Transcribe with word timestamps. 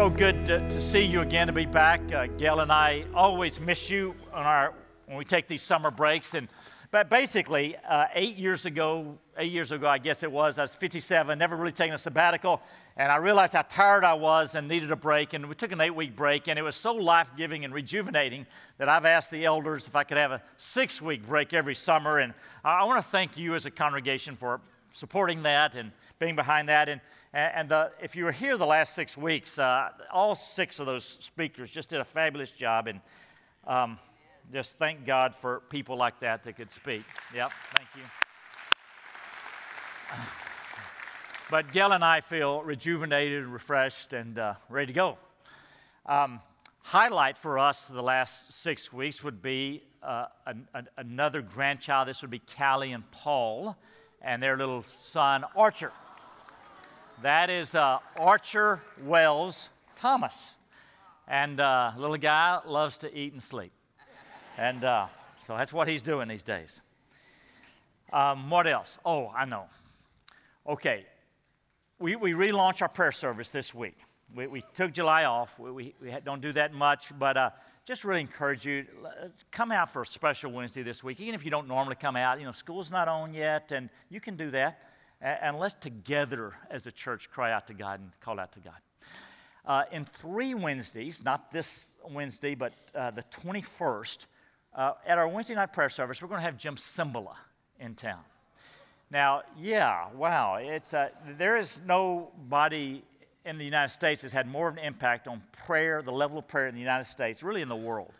So 0.00 0.08
good 0.08 0.46
to, 0.46 0.66
to 0.66 0.80
see 0.80 1.02
you 1.02 1.20
again, 1.20 1.48
to 1.48 1.52
be 1.52 1.66
back. 1.66 2.00
Uh, 2.10 2.26
Gail 2.38 2.60
and 2.60 2.72
I 2.72 3.04
always 3.12 3.60
miss 3.60 3.90
you 3.90 4.14
on 4.32 4.46
our 4.46 4.72
when 5.04 5.18
we 5.18 5.26
take 5.26 5.46
these 5.46 5.60
summer 5.60 5.90
breaks. 5.90 6.32
And 6.32 6.48
but 6.90 7.10
basically, 7.10 7.76
uh, 7.86 8.06
eight 8.14 8.38
years 8.38 8.64
ago, 8.64 9.18
eight 9.36 9.52
years 9.52 9.72
ago, 9.72 9.86
I 9.86 9.98
guess 9.98 10.22
it 10.22 10.32
was, 10.32 10.58
I 10.58 10.62
was 10.62 10.74
57, 10.74 11.38
never 11.38 11.54
really 11.54 11.70
taken 11.70 11.94
a 11.94 11.98
sabbatical, 11.98 12.62
and 12.96 13.12
I 13.12 13.16
realized 13.16 13.52
how 13.52 13.60
tired 13.60 14.02
I 14.02 14.14
was 14.14 14.54
and 14.54 14.68
needed 14.68 14.90
a 14.90 14.96
break. 14.96 15.34
And 15.34 15.46
we 15.46 15.54
took 15.54 15.70
an 15.70 15.82
eight-week 15.82 16.16
break, 16.16 16.48
and 16.48 16.58
it 16.58 16.62
was 16.62 16.76
so 16.76 16.94
life-giving 16.94 17.66
and 17.66 17.74
rejuvenating 17.74 18.46
that 18.78 18.88
I've 18.88 19.04
asked 19.04 19.30
the 19.30 19.44
elders 19.44 19.86
if 19.86 19.96
I 19.96 20.04
could 20.04 20.16
have 20.16 20.32
a 20.32 20.40
six-week 20.56 21.26
break 21.26 21.52
every 21.52 21.74
summer. 21.74 22.20
And 22.20 22.32
I, 22.64 22.70
I 22.70 22.84
want 22.84 23.04
to 23.04 23.10
thank 23.10 23.36
you 23.36 23.54
as 23.54 23.66
a 23.66 23.70
congregation 23.70 24.34
for 24.34 24.62
supporting 24.94 25.42
that 25.42 25.76
and 25.76 25.92
being 26.18 26.36
behind 26.36 26.70
that. 26.70 26.88
And 26.88 27.02
and 27.32 27.70
uh, 27.70 27.88
if 28.02 28.16
you 28.16 28.24
were 28.24 28.32
here 28.32 28.56
the 28.56 28.66
last 28.66 28.94
six 28.94 29.16
weeks, 29.16 29.58
uh, 29.58 29.90
all 30.12 30.34
six 30.34 30.80
of 30.80 30.86
those 30.86 31.04
speakers 31.20 31.70
just 31.70 31.88
did 31.88 32.00
a 32.00 32.04
fabulous 32.04 32.50
job. 32.50 32.88
And 32.88 33.00
um, 33.66 33.98
just 34.52 34.78
thank 34.78 35.04
God 35.06 35.34
for 35.34 35.60
people 35.70 35.96
like 35.96 36.18
that 36.20 36.42
that 36.42 36.56
could 36.56 36.72
speak. 36.72 37.04
Yep, 37.34 37.52
thank 37.74 37.88
you. 37.96 38.02
But 41.50 41.72
Gail 41.72 41.90
and 41.90 42.04
I 42.04 42.20
feel 42.20 42.62
rejuvenated, 42.62 43.42
and 43.42 43.52
refreshed, 43.52 44.12
and 44.12 44.38
uh, 44.38 44.54
ready 44.68 44.86
to 44.86 44.92
go. 44.92 45.18
Um, 46.06 46.38
highlight 46.82 47.36
for 47.36 47.58
us 47.58 47.88
the 47.88 48.04
last 48.04 48.52
six 48.52 48.92
weeks 48.92 49.24
would 49.24 49.42
be 49.42 49.82
uh, 50.00 50.26
an, 50.46 50.68
an, 50.74 50.86
another 50.96 51.42
grandchild. 51.42 52.06
This 52.06 52.22
would 52.22 52.30
be 52.30 52.40
Callie 52.56 52.92
and 52.92 53.10
Paul 53.10 53.76
and 54.22 54.40
their 54.40 54.56
little 54.56 54.84
son, 54.84 55.44
Archer. 55.56 55.90
That 57.22 57.50
is 57.50 57.74
uh, 57.74 57.98
Archer 58.18 58.80
Wells 59.04 59.68
Thomas. 59.94 60.54
And 61.28 61.60
uh, 61.60 61.92
little 61.98 62.16
guy 62.16 62.60
loves 62.66 62.96
to 62.98 63.14
eat 63.14 63.34
and 63.34 63.42
sleep. 63.42 63.72
And 64.56 64.82
uh, 64.84 65.06
so 65.38 65.54
that's 65.54 65.70
what 65.70 65.86
he's 65.86 66.00
doing 66.00 66.28
these 66.28 66.42
days. 66.42 66.80
Um, 68.10 68.48
what 68.48 68.66
else? 68.66 68.98
Oh, 69.04 69.30
I 69.36 69.44
know. 69.44 69.64
Okay, 70.66 71.04
we, 71.98 72.16
we 72.16 72.32
relaunched 72.32 72.80
our 72.80 72.88
prayer 72.88 73.12
service 73.12 73.50
this 73.50 73.74
week. 73.74 73.98
We, 74.34 74.46
we 74.46 74.62
took 74.74 74.92
July 74.92 75.26
off. 75.26 75.58
We, 75.58 75.70
we, 75.70 75.94
we 76.00 76.16
don't 76.24 76.40
do 76.40 76.54
that 76.54 76.72
much, 76.72 77.12
but 77.18 77.36
uh, 77.36 77.50
just 77.84 78.02
really 78.02 78.22
encourage 78.22 78.64
you 78.64 78.86
come 79.50 79.72
out 79.72 79.92
for 79.92 80.02
a 80.02 80.06
special 80.06 80.52
Wednesday 80.52 80.82
this 80.82 81.04
week. 81.04 81.20
Even 81.20 81.34
if 81.34 81.44
you 81.44 81.50
don't 81.50 81.68
normally 81.68 81.96
come 81.96 82.16
out, 82.16 82.38
you 82.38 82.46
know, 82.46 82.52
school's 82.52 82.90
not 82.90 83.08
on 83.08 83.34
yet, 83.34 83.72
and 83.72 83.90
you 84.08 84.22
can 84.22 84.36
do 84.36 84.50
that 84.52 84.89
and 85.20 85.58
let's 85.58 85.74
together 85.74 86.54
as 86.70 86.86
a 86.86 86.92
church 86.92 87.30
cry 87.30 87.52
out 87.52 87.66
to 87.66 87.74
God 87.74 88.00
and 88.00 88.10
call 88.20 88.40
out 88.40 88.52
to 88.52 88.60
God. 88.60 88.74
Uh, 89.64 89.84
in 89.92 90.04
three 90.04 90.54
Wednesdays, 90.54 91.22
not 91.22 91.52
this 91.52 91.94
Wednesday, 92.10 92.54
but 92.54 92.72
uh, 92.94 93.10
the 93.10 93.22
21st, 93.22 94.26
uh, 94.74 94.92
at 95.06 95.18
our 95.18 95.28
Wednesday 95.28 95.54
night 95.54 95.72
prayer 95.72 95.90
service, 95.90 96.22
we're 96.22 96.28
going 96.28 96.38
to 96.38 96.44
have 96.44 96.56
Jim 96.56 96.76
Cymbala 96.76 97.34
in 97.78 97.94
town. 97.94 98.20
Now, 99.10 99.42
yeah, 99.58 100.06
wow, 100.14 100.56
it's, 100.56 100.94
uh, 100.94 101.08
there 101.36 101.56
is 101.56 101.80
nobody 101.86 103.02
in 103.44 103.58
the 103.58 103.64
United 103.64 103.90
States 103.90 104.22
that's 104.22 104.32
had 104.32 104.46
more 104.46 104.68
of 104.68 104.76
an 104.76 104.84
impact 104.84 105.28
on 105.28 105.42
prayer, 105.66 106.02
the 106.02 106.12
level 106.12 106.38
of 106.38 106.46
prayer 106.46 106.66
in 106.66 106.74
the 106.74 106.80
United 106.80 107.04
States, 107.04 107.42
really 107.42 107.62
in 107.62 107.68
the 107.68 107.76
world, 107.76 108.12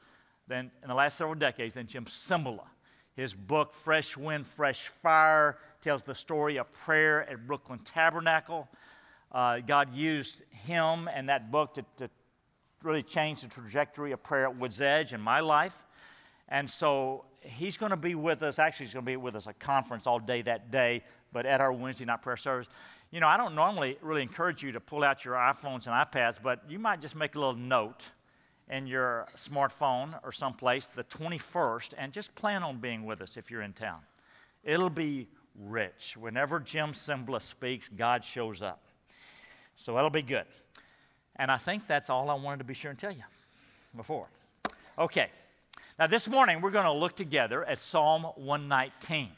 than 0.49 0.71
in 0.83 0.89
the 0.89 0.95
last 0.95 1.17
several 1.17 1.37
decades 1.37 1.75
than 1.75 1.87
Jim 1.87 2.05
Cymbala. 2.07 2.67
His 3.17 3.35
book, 3.35 3.75
Fresh 3.75 4.17
Wind, 4.17 4.47
Fresh 4.47 4.89
Fire, 5.03 5.59
tells 5.81 6.03
the 6.03 6.15
story 6.15 6.59
of 6.59 6.73
prayer 6.73 7.29
at 7.29 7.47
Brooklyn 7.47 7.79
Tabernacle. 7.81 8.69
Uh, 9.33 9.59
God 9.59 9.95
used 9.95 10.43
him 10.51 11.09
and 11.13 11.29
that 11.29 11.51
book 11.51 11.75
to, 11.75 11.85
to 11.99 12.11
really 12.83 13.03
change 13.03 13.43
the 13.43 13.49
trajectory 13.49 14.13
of 14.13 14.23
prayer 14.23 14.45
at 14.45 14.57
Woods 14.57 14.81
Edge 14.81 15.13
in 15.13 15.21
my 15.21 15.41
life. 15.41 15.87
And 16.49 16.69
so 16.69 17.25
he's 17.41 17.77
going 17.77 17.91
to 17.91 17.97
be 17.97 18.15
with 18.15 18.43
us. 18.43 18.59
Actually, 18.59 18.87
he's 18.87 18.95
going 18.95 19.05
to 19.05 19.11
be 19.11 19.17
with 19.17 19.37
us 19.37 19.47
at 19.47 19.59
conference 19.59 20.07
all 20.07 20.19
day 20.19 20.43
that 20.43 20.71
day, 20.71 21.03
but 21.33 21.47
at 21.47 21.61
our 21.61 21.73
Wednesday 21.73 22.05
night 22.05 22.23
prayer 22.23 22.37
service. 22.37 22.69
You 23.11 23.21
know, 23.21 23.29
I 23.29 23.37
don't 23.37 23.55
normally 23.55 23.99
really 24.03 24.23
encourage 24.23 24.63
you 24.63 24.73
to 24.73 24.81
pull 24.81 25.05
out 25.05 25.25
your 25.25 25.35
iPhones 25.35 25.87
and 25.87 25.95
iPads, 25.95 26.41
but 26.43 26.63
you 26.69 26.79
might 26.79 27.01
just 27.01 27.17
make 27.17 27.35
a 27.35 27.39
little 27.39 27.55
note 27.55 28.05
in 28.71 28.87
your 28.87 29.27
smartphone 29.37 30.19
or 30.23 30.33
someplace 30.33 30.89
the 30.89 31.05
21st 31.05 31.95
and 31.99 32.13
just 32.13 32.35
plan 32.35 32.63
on 32.63 32.79
being 32.79 33.05
with 33.05 33.21
us 33.21 33.37
if 33.37 33.51
you're 33.51 33.63
in 33.63 33.73
town. 33.73 34.01
It'll 34.65 34.89
be 34.91 35.29
rich. 35.59 36.17
Whenever 36.17 36.61
Jim 36.61 36.93
Cymbala 36.93 37.43
speaks, 37.43 37.89
God 37.89 38.25
shows 38.25 38.63
up. 38.63 38.81
So 39.77 39.95
that'll 39.95 40.11
be 40.11 40.23
good. 40.23 40.45
And 41.37 41.51
I 41.51 41.57
think 41.57 41.87
that's 41.87 42.11
all 42.11 42.31
I 42.31 42.35
wanted 42.35 42.59
to 42.59 42.65
be 42.65 42.75
sure 42.75 42.91
and 42.91 42.99
tell 42.99 43.13
you 43.13 43.25
before. 43.97 44.29
Okay. 44.99 45.29
Now, 45.99 46.07
this 46.07 46.29
morning, 46.29 46.61
we're 46.61 46.71
going 46.71 46.85
to 46.85 46.93
look 46.93 47.17
together 47.17 47.65
at 47.65 47.79
Psalm 47.79 48.23
119. 48.37 49.29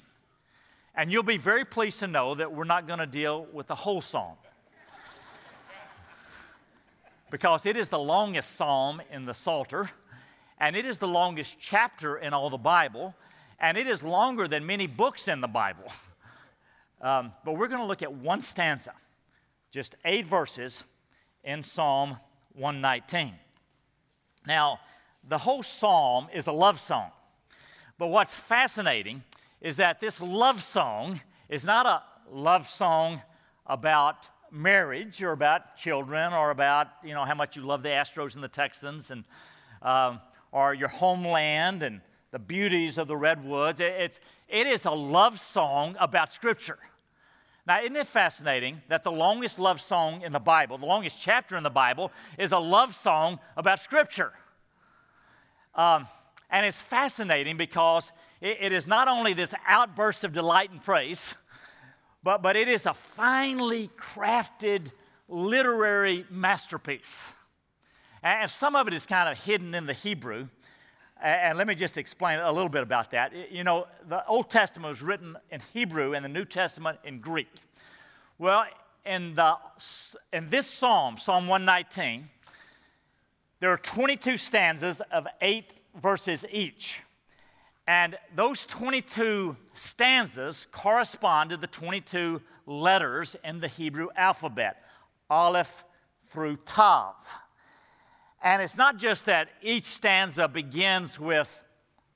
And 0.94 1.10
you'll 1.10 1.22
be 1.22 1.38
very 1.38 1.64
pleased 1.64 2.00
to 2.00 2.06
know 2.06 2.34
that 2.34 2.52
we're 2.52 2.64
not 2.64 2.86
going 2.86 2.98
to 2.98 3.06
deal 3.06 3.46
with 3.52 3.66
the 3.66 3.74
whole 3.74 4.00
psalm. 4.00 4.36
Because 7.32 7.64
it 7.64 7.78
is 7.78 7.88
the 7.88 7.98
longest 7.98 8.56
psalm 8.56 9.00
in 9.10 9.24
the 9.24 9.32
Psalter, 9.32 9.88
and 10.58 10.76
it 10.76 10.84
is 10.84 10.98
the 10.98 11.08
longest 11.08 11.56
chapter 11.58 12.18
in 12.18 12.34
all 12.34 12.50
the 12.50 12.58
Bible, 12.58 13.14
and 13.58 13.78
it 13.78 13.86
is 13.86 14.02
longer 14.02 14.46
than 14.46 14.66
many 14.66 14.86
books 14.86 15.28
in 15.28 15.40
the 15.40 15.48
Bible. 15.48 15.90
Um, 17.00 17.32
but 17.42 17.56
we're 17.56 17.68
going 17.68 17.80
to 17.80 17.86
look 17.86 18.02
at 18.02 18.12
one 18.12 18.42
stanza, 18.42 18.92
just 19.70 19.96
eight 20.04 20.26
verses 20.26 20.84
in 21.42 21.62
Psalm 21.62 22.18
119. 22.52 23.32
Now, 24.46 24.78
the 25.26 25.38
whole 25.38 25.62
psalm 25.62 26.28
is 26.34 26.46
a 26.48 26.52
love 26.52 26.78
song. 26.78 27.12
But 27.96 28.08
what's 28.08 28.34
fascinating 28.34 29.24
is 29.62 29.78
that 29.78 30.00
this 30.00 30.20
love 30.20 30.62
song 30.62 31.22
is 31.48 31.64
not 31.64 31.86
a 31.86 32.02
love 32.30 32.68
song 32.68 33.22
about 33.66 34.28
marriage 34.52 35.22
or 35.22 35.32
about 35.32 35.76
children 35.76 36.32
or 36.32 36.50
about 36.50 36.88
you 37.02 37.14
know 37.14 37.24
how 37.24 37.34
much 37.34 37.56
you 37.56 37.62
love 37.62 37.82
the 37.82 37.88
Astros 37.88 38.34
and 38.34 38.44
the 38.44 38.48
Texans 38.48 39.10
and 39.10 39.24
um, 39.80 40.20
or 40.52 40.74
your 40.74 40.88
homeland 40.88 41.82
and 41.82 42.00
the 42.30 42.38
beauties 42.38 42.98
of 42.98 43.08
the 43.08 43.16
redwoods. 43.16 43.80
It's, 43.80 44.20
it 44.48 44.66
is 44.66 44.84
a 44.84 44.90
love 44.90 45.40
song 45.40 45.96
about 45.98 46.32
Scripture. 46.32 46.78
Now, 47.66 47.80
isn't 47.80 47.94
it 47.94 48.06
fascinating 48.06 48.82
that 48.88 49.04
the 49.04 49.12
longest 49.12 49.58
love 49.58 49.80
song 49.80 50.22
in 50.22 50.32
the 50.32 50.40
Bible, 50.40 50.78
the 50.78 50.86
longest 50.86 51.18
chapter 51.20 51.56
in 51.56 51.62
the 51.62 51.70
Bible, 51.70 52.10
is 52.38 52.52
a 52.52 52.58
love 52.58 52.94
song 52.94 53.38
about 53.56 53.80
Scripture? 53.80 54.32
Um, 55.74 56.06
and 56.50 56.66
it's 56.66 56.80
fascinating 56.80 57.56
because 57.56 58.12
it, 58.40 58.58
it 58.60 58.72
is 58.72 58.86
not 58.86 59.08
only 59.08 59.32
this 59.32 59.54
outburst 59.66 60.24
of 60.24 60.32
delight 60.32 60.70
and 60.70 60.82
praise, 60.82 61.36
but, 62.22 62.42
but 62.42 62.56
it 62.56 62.68
is 62.68 62.86
a 62.86 62.94
finely 62.94 63.90
crafted 63.98 64.92
literary 65.28 66.24
masterpiece. 66.30 67.32
And 68.22 68.50
some 68.50 68.76
of 68.76 68.86
it 68.86 68.94
is 68.94 69.06
kind 69.06 69.28
of 69.28 69.36
hidden 69.36 69.74
in 69.74 69.86
the 69.86 69.92
Hebrew. 69.92 70.48
And 71.20 71.58
let 71.58 71.66
me 71.66 71.74
just 71.74 71.98
explain 71.98 72.38
a 72.40 72.50
little 72.50 72.68
bit 72.68 72.82
about 72.82 73.10
that. 73.12 73.32
You 73.50 73.64
know, 73.64 73.86
the 74.08 74.26
Old 74.26 74.50
Testament 74.50 74.88
was 74.88 75.02
written 75.02 75.36
in 75.50 75.60
Hebrew 75.72 76.14
and 76.14 76.24
the 76.24 76.28
New 76.28 76.44
Testament 76.44 76.98
in 77.04 77.20
Greek. 77.20 77.48
Well, 78.38 78.64
in, 79.04 79.34
the, 79.34 79.56
in 80.32 80.50
this 80.50 80.66
psalm, 80.66 81.18
Psalm 81.18 81.46
119, 81.46 82.28
there 83.60 83.70
are 83.72 83.78
22 83.78 84.36
stanzas 84.36 85.00
of 85.12 85.26
eight 85.40 85.76
verses 86.00 86.44
each. 86.50 87.00
And 87.86 88.16
those 88.34 88.64
22 88.66 89.56
stanzas 89.74 90.66
correspond 90.70 91.50
to 91.50 91.56
the 91.56 91.66
22 91.66 92.40
letters 92.66 93.36
in 93.44 93.60
the 93.60 93.68
Hebrew 93.68 94.08
alphabet, 94.16 94.82
Aleph 95.28 95.84
through 96.28 96.56
Tav. 96.58 97.14
And 98.42 98.62
it's 98.62 98.76
not 98.76 98.98
just 98.98 99.26
that 99.26 99.48
each 99.62 99.84
stanza 99.84 100.48
begins 100.48 101.18
with 101.18 101.64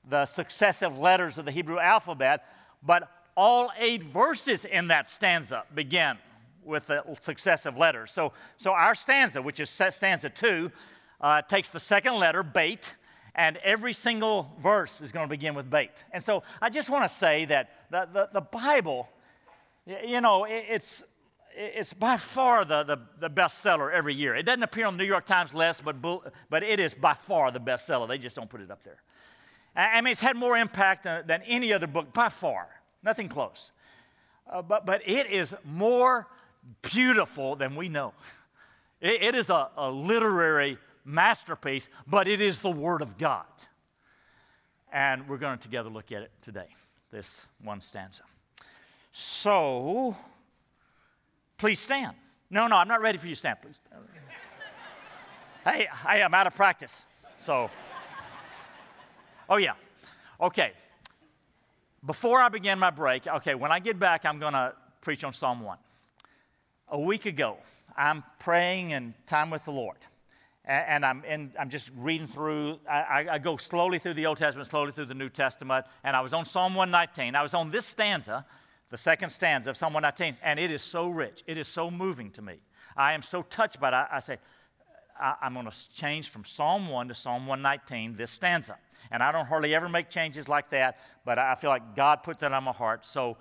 the 0.09 0.25
successive 0.25 0.97
letters 0.97 1.37
of 1.37 1.45
the 1.45 1.51
Hebrew 1.51 1.79
alphabet, 1.79 2.45
but 2.81 3.09
all 3.35 3.71
eight 3.77 4.03
verses 4.03 4.65
in 4.65 4.87
that 4.87 5.09
stanza 5.09 5.63
begin 5.73 6.17
with 6.63 6.87
the 6.87 7.03
successive 7.19 7.77
letters. 7.77 8.11
So, 8.11 8.33
so 8.57 8.71
our 8.71 8.95
stanza, 8.95 9.41
which 9.41 9.59
is 9.59 9.69
stanza 9.69 10.29
two, 10.29 10.71
uh, 11.21 11.41
takes 11.41 11.69
the 11.69 11.79
second 11.79 12.15
letter, 12.15 12.43
bait, 12.43 12.95
and 13.37 13.57
every 13.57 13.93
single 13.93 14.51
verse 14.59 14.99
is 14.99 15.11
going 15.11 15.25
to 15.25 15.29
begin 15.29 15.53
with 15.53 15.69
bait. 15.69 16.03
And 16.11 16.23
so 16.23 16.43
I 16.59 16.69
just 16.69 16.89
want 16.89 17.09
to 17.09 17.15
say 17.15 17.45
that 17.45 17.69
the, 17.91 18.09
the, 18.11 18.29
the 18.33 18.41
Bible, 18.41 19.07
you 19.85 20.19
know, 20.19 20.45
it, 20.45 20.65
it's, 20.67 21.05
it's 21.55 21.93
by 21.93 22.17
far 22.17 22.65
the, 22.65 22.83
the, 22.83 22.97
the 23.19 23.29
bestseller 23.29 23.93
every 23.93 24.15
year. 24.15 24.35
It 24.35 24.43
doesn't 24.43 24.63
appear 24.63 24.87
on 24.87 24.97
the 24.97 25.03
New 25.03 25.09
York 25.09 25.25
Times 25.25 25.53
list, 25.53 25.85
but, 25.85 25.95
but 26.49 26.63
it 26.63 26.79
is 26.79 26.95
by 26.95 27.13
far 27.13 27.51
the 27.51 27.59
bestseller. 27.59 28.07
They 28.07 28.17
just 28.17 28.35
don't 28.35 28.49
put 28.49 28.61
it 28.61 28.71
up 28.71 28.83
there. 28.83 29.01
I 29.75 30.01
mean, 30.01 30.11
it's 30.11 30.21
had 30.21 30.35
more 30.35 30.57
impact 30.57 31.03
than, 31.03 31.27
than 31.27 31.43
any 31.43 31.71
other 31.71 31.85
book 31.85 32.11
by 32.13 32.29
far, 32.29 32.67
nothing 33.03 33.29
close. 33.29 33.71
Uh, 34.49 34.63
but, 34.63 34.87
but 34.87 35.07
it 35.07 35.29
is 35.29 35.53
more 35.63 36.27
beautiful 36.81 37.55
than 37.55 37.75
we 37.75 37.87
know. 37.87 38.13
It, 38.99 39.21
it 39.21 39.35
is 39.35 39.51
a, 39.51 39.69
a 39.77 39.91
literary 39.91 40.79
masterpiece, 41.07 41.89
but 42.05 42.27
it 42.27 42.41
is 42.41 42.59
the 42.59 42.69
Word 42.69 43.01
of 43.01 43.17
God. 43.17 43.45
And 44.91 45.27
we're 45.27 45.37
going 45.37 45.57
to 45.57 45.61
together 45.61 45.89
look 45.89 46.11
at 46.11 46.21
it 46.21 46.31
today, 46.41 46.67
this 47.11 47.47
one 47.63 47.81
stanza. 47.81 48.23
So, 49.11 50.15
please 51.57 51.79
stand. 51.79 52.15
No, 52.49 52.67
no, 52.67 52.75
I'm 52.75 52.87
not 52.87 53.01
ready 53.01 53.17
for 53.17 53.27
you 53.27 53.33
to 53.33 53.39
stand, 53.39 53.57
please. 53.61 53.75
hey, 55.63 55.87
I 56.05 56.19
am 56.19 56.33
out 56.33 56.47
of 56.47 56.55
practice. 56.55 57.05
So, 57.37 57.69
oh, 59.49 59.57
yeah. 59.57 59.73
Okay. 60.39 60.71
Before 62.05 62.39
I 62.39 62.49
begin 62.49 62.79
my 62.79 62.91
break, 62.91 63.27
okay, 63.27 63.55
when 63.55 63.71
I 63.71 63.79
get 63.79 63.99
back, 63.99 64.25
I'm 64.25 64.39
going 64.39 64.53
to 64.53 64.73
preach 65.01 65.23
on 65.23 65.33
Psalm 65.33 65.61
1. 65.61 65.77
A 66.89 66.99
week 66.99 67.25
ago, 67.25 67.57
I'm 67.97 68.23
praying 68.39 68.93
and 68.93 69.13
time 69.25 69.49
with 69.49 69.65
the 69.65 69.71
Lord. 69.71 69.97
And 70.67 71.05
I'm, 71.05 71.23
in, 71.23 71.53
I'm 71.57 71.69
just 71.69 71.91
reading 71.95 72.27
through, 72.27 72.79
I, 72.89 73.25
I 73.31 73.37
go 73.37 73.55
slowly 73.55 73.99
through 73.99 74.15
the 74.15 74.25
Old 74.25 74.37
Testament, 74.37 74.67
slowly 74.67 74.91
through 74.91 75.05
the 75.05 75.13
New 75.13 75.29
Testament. 75.29 75.85
And 76.03 76.13
I 76.13 76.19
was 76.19 76.33
on 76.33 76.43
Psalm 76.43 76.75
119. 76.75 77.35
I 77.35 77.41
was 77.41 77.53
on 77.53 77.71
this 77.71 77.85
stanza, 77.85 78.45
the 78.89 78.97
second 78.97 79.29
stanza 79.29 79.69
of 79.69 79.77
Psalm 79.77 79.93
119, 79.93 80.37
and 80.43 80.59
it 80.59 80.69
is 80.69 80.81
so 80.81 81.07
rich. 81.07 81.41
It 81.47 81.57
is 81.57 81.69
so 81.69 81.89
moving 81.89 82.31
to 82.31 82.41
me. 82.41 82.55
I 82.97 83.13
am 83.13 83.21
so 83.21 83.43
touched 83.43 83.79
by 83.79 83.89
it. 83.89 83.93
I, 83.93 84.07
I 84.11 84.19
say, 84.19 84.39
I, 85.17 85.35
am 85.43 85.53
going 85.53 85.69
to 85.69 85.93
change 85.93 86.29
from 86.29 86.43
Psalm 86.43 86.89
1 86.89 87.07
to 87.07 87.15
Psalm 87.15 87.47
119, 87.47 88.15
this 88.15 88.31
stanza. 88.31 88.77
And 89.09 89.23
I 89.23 89.31
don't 89.31 89.45
hardly 89.45 89.73
ever 89.73 89.87
make 89.87 90.09
changes 90.09 90.49
like 90.49 90.69
that, 90.71 90.99
but 91.23 91.39
I 91.39 91.55
feel 91.55 91.69
like 91.69 91.95
God 91.95 92.23
put 92.23 92.39
that 92.39 92.51
on 92.51 92.65
my 92.65 92.73
heart. 92.73 93.05
So 93.05 93.37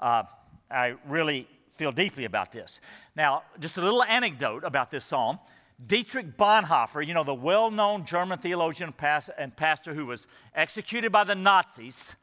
uh, 0.00 0.22
I 0.70 0.94
really 1.06 1.46
feel 1.72 1.92
deeply 1.92 2.24
about 2.24 2.52
this. 2.52 2.80
Now, 3.14 3.42
just 3.58 3.76
a 3.76 3.82
little 3.82 4.02
anecdote 4.02 4.64
about 4.64 4.90
this 4.90 5.04
psalm. 5.04 5.38
Dietrich 5.86 6.36
Bonhoeffer, 6.36 7.06
you 7.06 7.14
know, 7.14 7.24
the 7.24 7.34
well 7.34 7.70
known 7.70 8.04
German 8.04 8.38
theologian 8.38 8.92
and 9.38 9.56
pastor 9.56 9.94
who 9.94 10.06
was 10.06 10.26
executed 10.54 11.10
by 11.10 11.24
the 11.24 11.34
Nazis, 11.34 12.16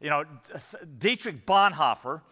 you 0.00 0.10
know, 0.10 0.24
Dietrich 0.98 1.46
Bonhoeffer, 1.46 2.22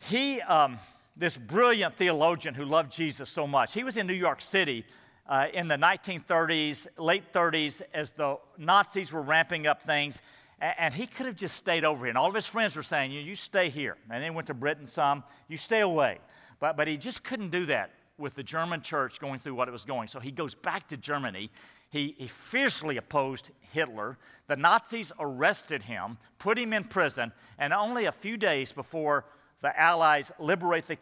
he, 0.00 0.40
um, 0.42 0.78
this 1.16 1.36
brilliant 1.36 1.96
theologian 1.96 2.54
who 2.54 2.64
loved 2.64 2.92
Jesus 2.92 3.30
so 3.30 3.46
much, 3.46 3.72
he 3.72 3.84
was 3.84 3.96
in 3.96 4.06
New 4.06 4.14
York 4.14 4.40
City 4.40 4.84
uh, 5.28 5.46
in 5.54 5.68
the 5.68 5.76
1930s, 5.76 6.88
late 6.98 7.32
30s, 7.32 7.82
as 7.94 8.10
the 8.10 8.38
Nazis 8.58 9.12
were 9.12 9.22
ramping 9.22 9.66
up 9.66 9.82
things. 9.82 10.20
And 10.60 10.94
he 10.94 11.06
could 11.08 11.26
have 11.26 11.34
just 11.34 11.56
stayed 11.56 11.84
over 11.84 12.04
here. 12.04 12.10
And 12.10 12.18
all 12.18 12.28
of 12.28 12.34
his 12.34 12.46
friends 12.46 12.76
were 12.76 12.84
saying, 12.84 13.10
you, 13.10 13.20
you 13.20 13.34
stay 13.34 13.68
here. 13.68 13.96
And 14.08 14.22
they 14.22 14.30
went 14.30 14.46
to 14.46 14.54
Britain 14.54 14.86
some, 14.86 15.24
you 15.48 15.56
stay 15.56 15.80
away. 15.80 16.18
But, 16.60 16.76
but 16.76 16.86
he 16.86 16.96
just 16.96 17.24
couldn't 17.24 17.50
do 17.50 17.66
that 17.66 17.90
with 18.22 18.34
the 18.34 18.42
German 18.42 18.80
church 18.80 19.20
going 19.20 19.40
through 19.40 19.54
what 19.54 19.68
it 19.68 19.72
was 19.72 19.84
going. 19.84 20.08
So 20.08 20.20
he 20.20 20.30
goes 20.30 20.54
back 20.54 20.88
to 20.88 20.96
Germany. 20.96 21.50
He, 21.90 22.14
he 22.16 22.28
fiercely 22.28 22.96
opposed 22.96 23.50
Hitler. 23.72 24.16
The 24.46 24.56
Nazis 24.56 25.12
arrested 25.20 25.82
him, 25.82 26.16
put 26.38 26.58
him 26.58 26.72
in 26.72 26.84
prison, 26.84 27.32
and 27.58 27.74
only 27.74 28.06
a 28.06 28.12
few 28.12 28.38
days 28.38 28.72
before 28.72 29.26
the 29.60 29.78
Allies 29.78 30.32
liberate 30.38 30.86
the, 30.86 30.96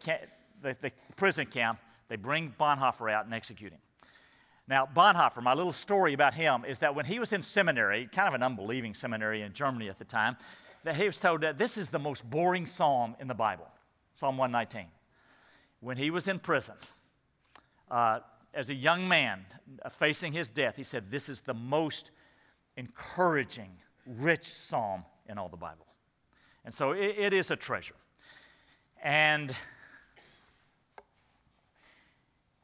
the, 0.61 0.75
the 0.81 0.91
prison 1.15 1.45
camp, 1.45 1.79
they 2.09 2.17
bring 2.17 2.53
Bonhoeffer 2.59 3.11
out 3.11 3.25
and 3.25 3.33
execute 3.33 3.71
him. 3.71 3.79
Now, 4.67 4.85
Bonhoeffer, 4.85 5.41
my 5.41 5.53
little 5.53 5.73
story 5.73 6.13
about 6.13 6.33
him 6.33 6.65
is 6.65 6.79
that 6.79 6.93
when 6.95 7.05
he 7.05 7.19
was 7.19 7.33
in 7.33 7.41
seminary, 7.41 8.07
kind 8.11 8.27
of 8.27 8.33
an 8.33 8.43
unbelieving 8.43 8.93
seminary 8.93 9.41
in 9.41 9.53
Germany 9.53 9.89
at 9.89 9.97
the 9.97 10.05
time, 10.05 10.37
that 10.83 10.95
he 10.95 11.05
was 11.05 11.19
told 11.19 11.41
that 11.41 11.57
this 11.57 11.77
is 11.77 11.89
the 11.89 11.99
most 11.99 12.29
boring 12.29 12.65
psalm 12.65 13.15
in 13.19 13.27
the 13.27 13.33
Bible, 13.33 13.67
Psalm 14.15 14.37
119. 14.37 14.87
When 15.79 15.97
he 15.97 16.11
was 16.11 16.27
in 16.27 16.39
prison, 16.39 16.75
uh, 17.91 18.19
as 18.53 18.69
a 18.69 18.73
young 18.73 19.07
man 19.07 19.45
uh, 19.83 19.89
facing 19.89 20.33
his 20.33 20.49
death, 20.49 20.75
he 20.75 20.83
said, 20.83 21.11
This 21.11 21.29
is 21.29 21.41
the 21.41 21.53
most 21.53 22.11
encouraging, 22.77 23.69
rich 24.05 24.45
psalm 24.45 25.03
in 25.27 25.37
all 25.37 25.49
the 25.49 25.57
Bible. 25.57 25.85
And 26.63 26.73
so 26.73 26.91
it, 26.91 27.15
it 27.17 27.33
is 27.33 27.51
a 27.51 27.55
treasure. 27.55 27.95
And, 29.03 29.53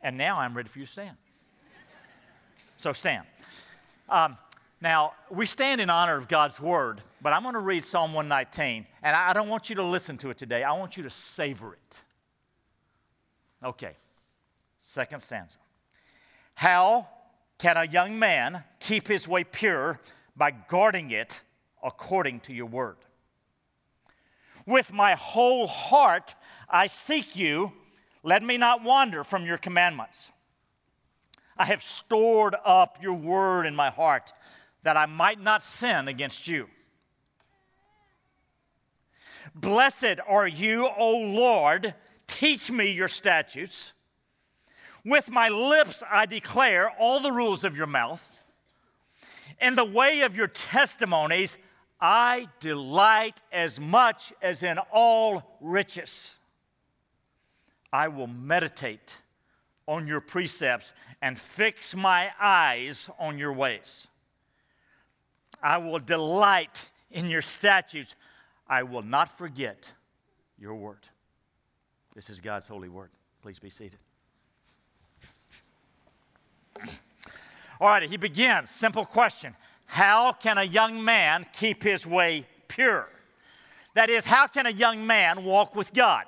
and 0.02 0.18
now 0.18 0.40
I'm 0.40 0.56
ready 0.56 0.70
for 0.70 0.80
you 0.80 0.86
to 0.86 0.92
stand. 0.92 1.18
So 2.78 2.94
stand. 2.94 3.26
Um, 4.08 4.38
now, 4.80 5.14
we 5.32 5.48
stand 5.48 5.82
in 5.82 5.90
honor 5.90 6.16
of 6.16 6.28
God's 6.28 6.62
word, 6.62 7.02
but 7.22 7.34
I'm 7.34 7.42
going 7.42 7.56
to 7.56 7.60
read 7.60 7.84
Psalm 7.84 8.14
119, 8.14 8.86
and 9.02 9.16
I 9.16 9.34
don't 9.34 9.50
want 9.50 9.70
you 9.70 9.76
to 9.78 9.84
listen 9.84 10.18
to 10.20 10.30
it 10.30 10.38
today. 10.38 10.64
I 10.64 10.74
want 10.74 10.96
you 10.96 11.04
to 11.04 11.10
savor 11.10 11.74
it. 11.74 12.04
Okay, 13.64 13.98
second 14.88 15.22
stanza. 15.22 15.58
How 16.56 17.10
can 17.58 17.76
a 17.76 17.86
young 17.86 18.18
man 18.18 18.64
keep 18.80 19.10
his 19.10 19.28
way 19.28 19.44
pure 19.44 20.00
by 20.36 20.52
guarding 20.52 21.12
it 21.12 21.42
according 21.84 22.40
to 22.42 22.54
your 22.54 22.68
word? 22.68 22.96
With 24.66 24.94
my 24.94 25.16
whole 25.16 25.68
heart 25.68 26.36
I 26.70 26.88
seek 26.88 27.36
you. 27.36 27.74
Let 28.24 28.44
me 28.44 28.58
not 28.58 28.82
wander 28.82 29.24
from 29.24 29.46
your 29.46 29.58
commandments. 29.58 30.32
I 31.58 31.66
have 31.66 31.84
stored 31.84 32.56
up 32.66 32.98
your 33.02 33.14
word 33.14 33.66
in 33.66 33.76
my 33.76 33.90
heart 33.90 34.32
that 34.84 34.96
I 34.96 35.06
might 35.06 35.42
not 35.42 35.62
sin 35.62 36.08
against 36.08 36.48
you. 36.48 36.68
Blessed 39.54 40.20
are 40.28 40.48
you, 40.48 40.88
O 40.88 41.18
Lord. 41.18 41.94
Teach 42.28 42.72
me 42.72 42.92
your 42.92 43.08
statutes. 43.08 43.94
With 45.06 45.30
my 45.30 45.50
lips 45.50 46.04
I 46.10 46.26
declare 46.26 46.90
all 47.00 47.20
the 47.20 47.32
rules 47.32 47.64
of 47.64 47.78
your 47.78 47.88
mouth. 47.88 48.44
In 49.62 49.76
the 49.76 49.86
way 49.86 50.22
of 50.22 50.36
your 50.36 50.48
testimonies, 50.48 51.58
I 52.00 52.48
delight 52.60 53.42
as 53.52 53.80
much 53.80 54.34
as 54.42 54.62
in 54.64 54.78
all 54.92 55.58
riches. 55.62 56.36
I 57.92 58.10
will 58.10 58.28
meditate 58.28 59.20
on 59.88 60.06
your 60.06 60.20
precepts 60.20 60.94
and 61.22 61.40
fix 61.40 61.96
my 61.96 62.30
eyes 62.40 63.10
on 63.18 63.38
your 63.38 63.54
ways. 63.54 64.08
I 65.64 65.78
will 65.78 66.00
delight 66.00 66.90
in 67.10 67.30
your 67.30 67.42
statutes. 67.42 68.16
I 68.68 68.84
will 68.84 69.02
not 69.02 69.38
forget 69.38 69.94
your 70.60 70.76
word. 70.76 71.08
This 72.14 72.30
is 72.30 72.40
God's 72.40 72.68
holy 72.68 72.90
word. 72.90 73.10
Please 73.42 73.60
be 73.60 73.70
seated. 73.70 74.00
All 77.80 77.88
right, 77.88 78.10
he 78.10 78.18
begins. 78.18 78.70
Simple 78.70 79.06
question 79.06 79.56
How 79.86 80.32
can 80.34 80.58
a 80.58 80.64
young 80.64 81.04
man 81.04 81.46
keep 81.54 81.84
his 81.84 82.06
way 82.06 82.46
pure? 82.68 83.10
That 83.94 84.10
is, 84.10 84.26
how 84.26 84.48
can 84.48 84.66
a 84.66 84.72
young 84.72 85.08
man 85.08 85.44
walk 85.44 85.76
with 85.76 85.94
God? 85.94 86.26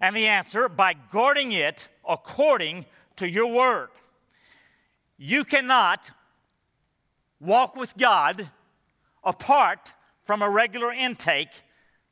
And 0.00 0.14
the 0.14 0.26
answer 0.26 0.68
by 0.68 0.94
guarding 0.94 1.52
it 1.52 1.88
according 2.06 2.86
to 3.16 3.28
your 3.28 3.46
word. 3.46 3.88
You 5.16 5.44
cannot 5.44 6.10
walk 7.40 7.74
with 7.74 7.96
God 7.96 8.50
apart 9.24 9.94
from 10.24 10.42
a 10.42 10.48
regular 10.48 10.92
intake 10.92 11.62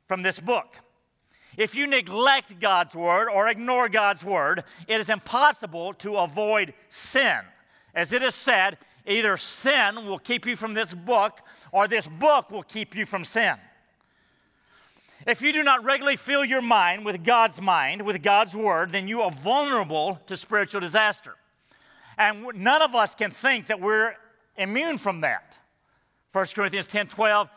from 0.07 0.23
this 0.23 0.39
book. 0.39 0.75
If 1.57 1.75
you 1.75 1.87
neglect 1.87 2.59
God's 2.59 2.95
word 2.95 3.29
or 3.29 3.49
ignore 3.49 3.89
God's 3.89 4.23
word, 4.23 4.63
it 4.87 5.01
is 5.01 5.09
impossible 5.09 5.93
to 5.95 6.15
avoid 6.17 6.73
sin. 6.89 7.39
As 7.95 8.13
it 8.13 8.21
is 8.21 8.35
said, 8.35 8.77
either 9.07 9.35
sin 9.37 10.05
will 10.05 10.19
keep 10.19 10.45
you 10.45 10.55
from 10.55 10.75
this 10.75 10.93
book 10.93 11.41
or 11.71 11.87
this 11.87 12.07
book 12.07 12.51
will 12.51 12.63
keep 12.63 12.95
you 12.95 13.07
from 13.07 13.25
sin. 13.25 13.55
If 15.25 15.41
you 15.41 15.51
do 15.51 15.63
not 15.63 15.83
regularly 15.83 16.15
fill 16.15 16.45
your 16.45 16.61
mind 16.61 17.03
with 17.03 17.23
God's 17.23 17.59
mind, 17.59 18.03
with 18.03 18.21
God's 18.21 18.55
word, 18.55 18.91
then 18.91 19.07
you 19.07 19.21
are 19.23 19.31
vulnerable 19.31 20.21
to 20.27 20.37
spiritual 20.37 20.79
disaster. 20.79 21.35
And 22.19 22.45
none 22.53 22.83
of 22.83 22.95
us 22.95 23.15
can 23.15 23.31
think 23.31 23.67
that 23.67 23.81
we're 23.81 24.15
immune 24.57 24.97
from 24.97 25.21
that. 25.21 25.59
1 26.33 26.45
Corinthians 26.53 26.87
10 26.87 27.07
12, 27.07 27.49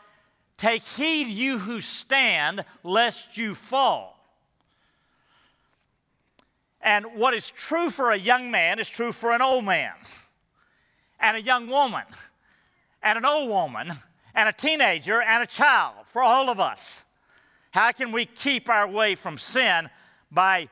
take 0.60 0.82
heed, 0.82 1.28
you 1.28 1.58
who 1.58 1.80
stand, 1.80 2.64
lest 2.84 3.38
you 3.38 3.54
fall. 3.54 4.18
And 6.82 7.06
what 7.14 7.32
is 7.32 7.50
true 7.50 7.88
for 7.88 8.10
a 8.10 8.16
young 8.16 8.50
man 8.50 8.78
is 8.78 8.88
true 8.88 9.12
for 9.12 9.32
an 9.32 9.40
old 9.40 9.64
man, 9.64 9.92
and 11.18 11.36
a 11.36 11.40
young 11.40 11.66
woman, 11.66 12.04
and 13.02 13.16
an 13.16 13.24
old 13.24 13.48
woman, 13.48 13.92
and 14.34 14.48
a 14.48 14.52
teenager, 14.52 15.22
and 15.22 15.42
a 15.42 15.46
child, 15.46 15.94
for 16.12 16.22
all 16.22 16.50
of 16.50 16.60
us. 16.60 17.06
How 17.70 17.92
can 17.92 18.12
we 18.12 18.26
keep 18.26 18.68
our 18.68 18.86
way 18.86 19.14
from 19.14 19.38
sin 19.38 19.88
by, 20.30 20.68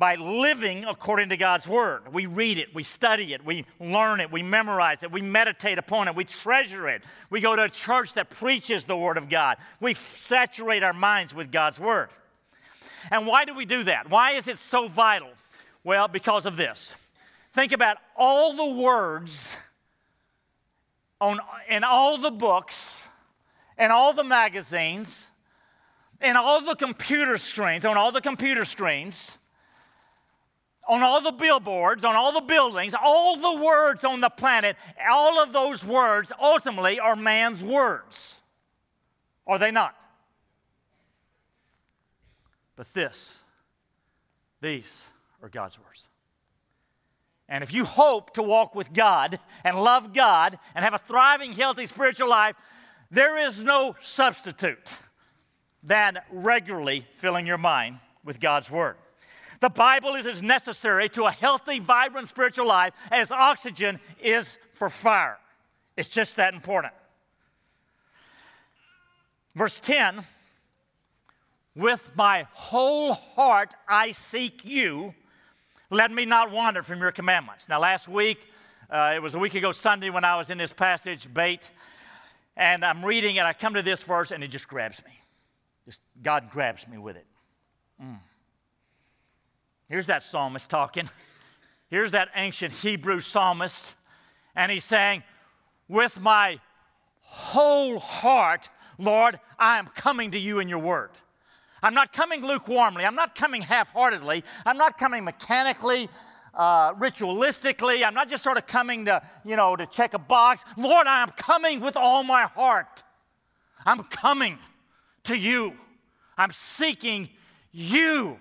by 0.00 0.14
living 0.14 0.86
according 0.86 1.28
to 1.28 1.36
God's 1.36 1.68
word? 1.68 2.10
We 2.10 2.24
read 2.24 2.56
it, 2.56 2.74
we 2.74 2.82
study 2.82 3.34
it, 3.34 3.44
we 3.44 3.66
learn 3.78 4.20
it, 4.20 4.32
we 4.32 4.42
memorize 4.42 5.02
it, 5.02 5.12
we 5.12 5.20
meditate 5.20 5.76
upon 5.76 6.08
it, 6.08 6.16
we 6.16 6.24
treasure 6.24 6.88
it. 6.88 7.02
We 7.28 7.42
go 7.42 7.54
to 7.54 7.64
a 7.64 7.68
church 7.68 8.14
that 8.14 8.30
preaches 8.30 8.86
the 8.86 8.96
word 8.96 9.18
of 9.18 9.28
God. 9.28 9.58
We 9.78 9.92
saturate 9.92 10.82
our 10.82 10.94
minds 10.94 11.34
with 11.34 11.52
God's 11.52 11.78
word. 11.78 12.08
And 13.10 13.26
why 13.26 13.44
do 13.44 13.54
we 13.54 13.66
do 13.66 13.84
that? 13.84 14.08
Why 14.08 14.32
is 14.32 14.48
it 14.48 14.58
so 14.58 14.88
vital? 14.88 15.28
Well, 15.84 16.08
because 16.08 16.46
of 16.46 16.56
this. 16.56 16.94
Think 17.52 17.72
about 17.72 17.98
all 18.16 18.54
the 18.54 18.82
words 18.82 19.58
on, 21.20 21.40
in 21.68 21.84
all 21.84 22.16
the 22.16 22.30
books, 22.30 23.04
and 23.76 23.92
all 23.92 24.14
the 24.14 24.24
magazines, 24.24 25.30
and 26.22 26.38
all 26.38 26.62
the 26.62 26.74
computer 26.74 27.36
screens, 27.36 27.84
on 27.84 27.98
all 27.98 28.12
the 28.12 28.22
computer 28.22 28.64
screens, 28.64 29.36
on 30.90 31.04
all 31.04 31.20
the 31.20 31.30
billboards, 31.30 32.04
on 32.04 32.16
all 32.16 32.32
the 32.32 32.40
buildings, 32.40 32.94
all 33.00 33.36
the 33.36 33.64
words 33.64 34.04
on 34.04 34.20
the 34.20 34.28
planet, 34.28 34.76
all 35.08 35.40
of 35.40 35.52
those 35.52 35.84
words 35.84 36.32
ultimately 36.42 36.98
are 36.98 37.14
man's 37.14 37.62
words. 37.62 38.40
Are 39.46 39.56
they 39.56 39.70
not? 39.70 39.94
But 42.74 42.92
this, 42.92 43.38
these 44.60 45.08
are 45.40 45.48
God's 45.48 45.78
words. 45.78 46.08
And 47.48 47.62
if 47.62 47.72
you 47.72 47.84
hope 47.84 48.34
to 48.34 48.42
walk 48.42 48.74
with 48.74 48.92
God 48.92 49.38
and 49.62 49.80
love 49.80 50.12
God 50.12 50.58
and 50.74 50.84
have 50.84 50.94
a 50.94 50.98
thriving, 50.98 51.52
healthy 51.52 51.86
spiritual 51.86 52.28
life, 52.28 52.56
there 53.12 53.38
is 53.46 53.62
no 53.62 53.94
substitute 54.00 54.88
than 55.84 56.18
regularly 56.32 57.06
filling 57.16 57.46
your 57.46 57.58
mind 57.58 58.00
with 58.24 58.40
God's 58.40 58.70
Word. 58.72 58.96
The 59.60 59.68
Bible 59.68 60.14
is 60.14 60.26
as 60.26 60.42
necessary 60.42 61.08
to 61.10 61.24
a 61.24 61.30
healthy, 61.30 61.78
vibrant 61.78 62.28
spiritual 62.28 62.66
life 62.66 62.94
as 63.10 63.30
oxygen 63.30 64.00
is 64.22 64.56
for 64.72 64.88
fire. 64.88 65.38
It's 65.96 66.08
just 66.08 66.36
that 66.36 66.54
important. 66.54 66.94
Verse 69.54 69.78
10 69.80 70.24
With 71.76 72.10
my 72.16 72.46
whole 72.52 73.12
heart 73.12 73.74
I 73.86 74.12
seek 74.12 74.64
you. 74.64 75.14
Let 75.90 76.10
me 76.10 76.24
not 76.24 76.50
wander 76.52 76.82
from 76.82 77.00
your 77.00 77.12
commandments. 77.12 77.68
Now, 77.68 77.80
last 77.80 78.08
week, 78.08 78.38
uh, 78.88 79.12
it 79.14 79.20
was 79.20 79.34
a 79.34 79.38
week 79.38 79.54
ago 79.54 79.72
Sunday 79.72 80.08
when 80.08 80.24
I 80.24 80.36
was 80.36 80.48
in 80.48 80.56
this 80.56 80.72
passage, 80.72 81.32
bait, 81.32 81.70
and 82.56 82.84
I'm 82.84 83.04
reading 83.04 83.38
and 83.38 83.46
I 83.46 83.52
come 83.52 83.74
to 83.74 83.82
this 83.82 84.02
verse 84.04 84.30
and 84.30 84.42
it 84.42 84.48
just 84.48 84.68
grabs 84.68 85.04
me. 85.04 85.12
Just 85.84 86.00
God 86.22 86.50
grabs 86.50 86.86
me 86.88 86.96
with 86.96 87.16
it. 87.16 87.26
Mm. 88.02 88.20
Here's 89.90 90.06
that 90.06 90.22
psalmist 90.22 90.70
talking. 90.70 91.10
Here's 91.88 92.12
that 92.12 92.28
ancient 92.36 92.72
Hebrew 92.72 93.18
psalmist, 93.18 93.96
and 94.54 94.70
he's 94.70 94.84
saying, 94.84 95.24
With 95.88 96.20
my 96.20 96.60
whole 97.22 97.98
heart, 97.98 98.70
Lord, 98.98 99.40
I 99.58 99.80
am 99.80 99.88
coming 99.88 100.30
to 100.30 100.38
you 100.38 100.60
in 100.60 100.68
your 100.68 100.78
word. 100.78 101.10
I'm 101.82 101.92
not 101.92 102.12
coming 102.12 102.42
lukewarmly. 102.42 103.04
I'm 103.04 103.16
not 103.16 103.34
coming 103.34 103.62
half 103.62 103.92
heartedly. 103.92 104.44
I'm 104.64 104.76
not 104.76 104.96
coming 104.96 105.24
mechanically, 105.24 106.08
uh, 106.54 106.94
ritualistically. 106.94 108.06
I'm 108.06 108.14
not 108.14 108.28
just 108.28 108.44
sort 108.44 108.58
of 108.58 108.68
coming 108.68 109.06
to, 109.06 109.20
you 109.44 109.56
know, 109.56 109.74
to 109.74 109.86
check 109.86 110.14
a 110.14 110.18
box. 110.20 110.64
Lord, 110.76 111.08
I 111.08 111.20
am 111.20 111.30
coming 111.30 111.80
with 111.80 111.96
all 111.96 112.22
my 112.22 112.42
heart. 112.42 113.02
I'm 113.84 114.04
coming 114.04 114.60
to 115.24 115.34
you. 115.34 115.72
I'm 116.38 116.52
seeking 116.52 117.30
you 117.72 118.38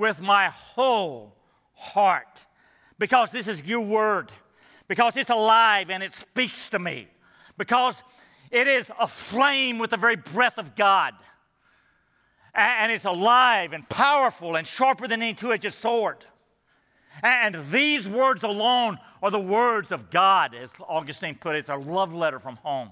with 0.00 0.22
my 0.22 0.48
whole 0.48 1.36
heart 1.74 2.46
because 2.98 3.30
this 3.30 3.46
is 3.46 3.62
your 3.64 3.80
word, 3.80 4.32
because 4.88 5.16
it's 5.16 5.28
alive 5.28 5.90
and 5.90 6.02
it 6.02 6.14
speaks 6.14 6.70
to 6.70 6.78
me, 6.78 7.06
because 7.58 8.02
it 8.50 8.66
is 8.66 8.90
aflame 8.98 9.78
with 9.78 9.90
the 9.90 9.98
very 9.98 10.16
breath 10.16 10.56
of 10.56 10.74
God. 10.74 11.14
And 12.54 12.90
it's 12.90 13.04
alive 13.04 13.72
and 13.74 13.88
powerful 13.88 14.56
and 14.56 14.66
sharper 14.66 15.06
than 15.06 15.22
any 15.22 15.34
two 15.34 15.52
edged 15.52 15.72
sword. 15.72 16.24
And 17.22 17.56
these 17.70 18.08
words 18.08 18.42
alone 18.42 18.98
are 19.22 19.30
the 19.30 19.38
words 19.38 19.92
of 19.92 20.10
God, 20.10 20.54
as 20.54 20.72
Augustine 20.88 21.34
put 21.34 21.54
it. 21.54 21.60
It's 21.60 21.68
a 21.68 21.76
love 21.76 22.14
letter 22.14 22.38
from 22.38 22.56
home. 22.56 22.90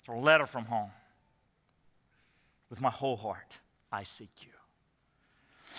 It's 0.00 0.08
a 0.08 0.12
letter 0.12 0.46
from 0.46 0.66
home. 0.66 0.90
With 2.68 2.80
my 2.80 2.90
whole 2.90 3.16
heart, 3.16 3.60
I 3.92 4.02
seek 4.02 4.30
you. 4.40 4.55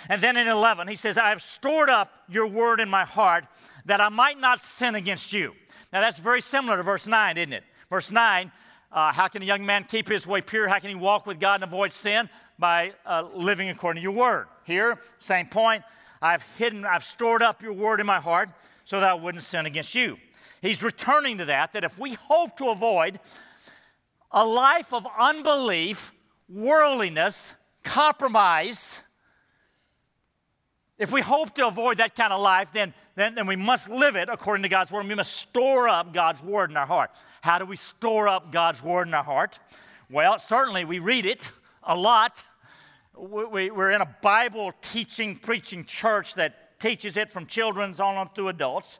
And 0.10 0.22
then 0.22 0.38
in 0.38 0.48
11, 0.48 0.88
he 0.88 0.96
says, 0.96 1.18
I 1.18 1.30
have 1.30 1.42
stored 1.42 1.90
up 1.90 2.12
your 2.30 2.48
word 2.48 2.80
in 2.80 2.90
my 2.90 3.04
heart 3.04 3.46
that 3.86 4.02
I 4.02 4.10
might 4.10 4.40
not 4.40 4.62
sin 4.62 4.96
against 4.96 5.34
you. 5.34 5.54
Now 5.92 6.02
that's 6.02 6.18
very 6.18 6.42
similar 6.42 6.78
to 6.78 6.84
verse 6.84 7.08
9, 7.08 7.38
isn't 7.38 7.54
it? 7.54 7.64
Verse 7.90 8.12
9, 8.12 8.52
uh, 8.92 9.12
how 9.12 9.28
can 9.28 9.42
a 9.42 9.46
young 9.46 9.66
man 9.66 9.84
keep 9.84 10.10
his 10.10 10.26
way 10.26 10.42
pure? 10.42 10.68
How 10.68 10.80
can 10.80 10.90
he 10.90 10.96
walk 10.96 11.26
with 11.26 11.40
God 11.40 11.56
and 11.56 11.64
avoid 11.64 11.92
sin? 11.94 12.30
By 12.60 12.94
uh, 13.06 13.28
living 13.34 13.70
according 13.70 14.02
to 14.02 14.04
your 14.04 14.14
word. 14.14 14.48
Here, 14.64 15.00
same 15.20 15.48
point. 15.48 15.84
I've 16.22 16.44
hidden, 16.58 16.86
I've 16.86 17.04
stored 17.04 17.42
up 17.42 17.62
your 17.62 17.74
word 17.74 18.00
in 18.00 18.06
my 18.06 18.20
heart 18.20 18.50
so 18.84 19.00
that 19.00 19.10
I 19.10 19.14
wouldn't 19.14 19.44
sin 19.44 19.66
against 19.66 19.94
you. 19.94 20.18
He's 20.62 20.82
returning 20.82 21.38
to 21.38 21.46
that, 21.46 21.74
that 21.74 21.84
if 21.84 22.00
we 22.00 22.14
hope 22.14 22.58
to 22.58 22.70
avoid 22.70 23.20
a 24.32 24.44
life 24.46 24.94
of 24.94 25.08
unbelief, 25.18 26.14
worldliness, 26.50 27.54
compromise, 27.84 29.04
if 31.00 31.12
we 31.12 31.22
hope 31.22 31.54
to 31.56 31.68
avoid 31.68 31.98
that 31.98 32.16
kind 32.16 32.34
of 32.34 32.42
life, 32.42 32.72
then, 32.72 32.94
then, 33.16 33.36
then 33.36 33.46
we 33.46 33.56
must 33.56 33.90
live 33.90 34.16
it 34.16 34.30
according 34.30 34.64
to 34.64 34.70
God's 34.70 34.92
word. 34.92 35.08
We 35.08 35.14
must 35.14 35.34
store 35.34 35.88
up 35.88 36.14
God's 36.14 36.42
word 36.42 36.72
in 36.72 36.78
our 36.78 36.88
heart. 36.88 37.12
How 37.42 37.60
do 37.60 37.66
we 37.66 37.76
store 37.76 38.28
up 38.28 38.52
God's 38.52 38.82
word 38.82 39.08
in 39.08 39.14
our 39.14 39.24
heart? 39.24 39.60
Well, 40.10 40.40
certainly 40.40 40.86
we 40.86 41.00
read 41.00 41.26
it 41.26 41.52
a 41.84 41.96
lot. 41.96 42.44
We, 43.16 43.70
are 43.70 43.92
in 43.92 44.02
a 44.02 44.16
Bible 44.22 44.74
teaching, 44.82 45.36
preaching 45.36 45.86
church 45.86 46.34
that 46.36 46.80
teaches 46.80 47.16
it 47.16 47.32
from 47.32 47.46
children 47.46 47.96
on 48.00 48.18
up 48.18 48.36
through 48.36 48.48
adults. 48.48 49.00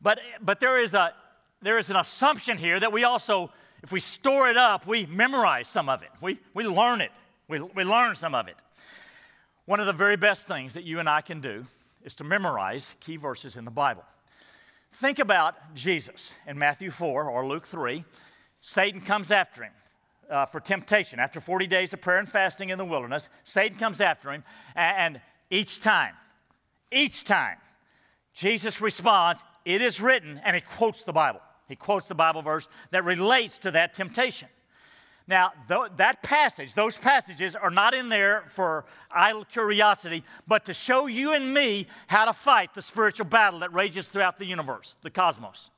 But, 0.00 0.20
but 0.40 0.60
there, 0.60 0.80
is 0.80 0.94
a, 0.94 1.12
there 1.60 1.78
is 1.78 1.90
an 1.90 1.96
assumption 1.96 2.56
here 2.58 2.78
that 2.80 2.92
we 2.92 3.04
also, 3.04 3.50
if 3.82 3.92
we 3.92 4.00
store 4.00 4.48
it 4.48 4.56
up, 4.56 4.86
we 4.86 5.06
memorize 5.06 5.68
some 5.68 5.88
of 5.88 6.02
it. 6.02 6.10
We, 6.20 6.38
we 6.54 6.64
learn 6.64 7.00
it. 7.00 7.10
We, 7.48 7.60
we 7.60 7.84
learn 7.84 8.14
some 8.14 8.34
of 8.34 8.48
it. 8.48 8.56
One 9.66 9.80
of 9.80 9.86
the 9.86 9.92
very 9.92 10.16
best 10.16 10.46
things 10.46 10.74
that 10.74 10.84
you 10.84 11.00
and 11.00 11.08
I 11.08 11.20
can 11.20 11.40
do 11.40 11.66
is 12.04 12.14
to 12.14 12.24
memorize 12.24 12.94
key 13.00 13.16
verses 13.16 13.56
in 13.56 13.64
the 13.64 13.70
Bible. 13.72 14.04
Think 14.92 15.18
about 15.18 15.56
Jesus 15.74 16.34
in 16.46 16.56
Matthew 16.56 16.92
4 16.92 17.28
or 17.28 17.44
Luke 17.44 17.66
3. 17.66 18.04
Satan 18.60 19.00
comes 19.00 19.32
after 19.32 19.64
him 19.64 19.72
uh, 20.30 20.46
for 20.46 20.60
temptation. 20.60 21.18
After 21.18 21.40
40 21.40 21.66
days 21.66 21.92
of 21.92 22.00
prayer 22.00 22.18
and 22.18 22.28
fasting 22.28 22.70
in 22.70 22.78
the 22.78 22.84
wilderness, 22.84 23.28
Satan 23.42 23.76
comes 23.76 24.00
after 24.00 24.30
him, 24.30 24.44
and 24.76 25.20
each 25.50 25.80
time, 25.80 26.14
each 26.92 27.24
time, 27.24 27.56
Jesus 28.34 28.80
responds, 28.80 29.42
It 29.64 29.82
is 29.82 30.00
written, 30.00 30.40
and 30.44 30.54
he 30.54 30.62
quotes 30.62 31.02
the 31.02 31.12
Bible. 31.12 31.40
He 31.68 31.74
quotes 31.74 32.06
the 32.06 32.14
Bible 32.14 32.42
verse 32.42 32.68
that 32.92 33.04
relates 33.04 33.58
to 33.58 33.72
that 33.72 33.94
temptation. 33.94 34.48
Now, 35.28 35.52
th- 35.66 35.92
that 35.96 36.22
passage, 36.22 36.74
those 36.74 36.96
passages 36.96 37.56
are 37.56 37.70
not 37.70 37.94
in 37.94 38.08
there 38.08 38.44
for 38.48 38.84
idle 39.10 39.44
curiosity, 39.44 40.22
but 40.46 40.64
to 40.66 40.74
show 40.74 41.06
you 41.06 41.32
and 41.32 41.52
me 41.52 41.88
how 42.06 42.26
to 42.26 42.32
fight 42.32 42.74
the 42.74 42.82
spiritual 42.82 43.26
battle 43.26 43.60
that 43.60 43.72
rages 43.72 44.06
throughout 44.08 44.38
the 44.38 44.44
universe, 44.44 44.96
the 45.02 45.10
cosmos. 45.10 45.70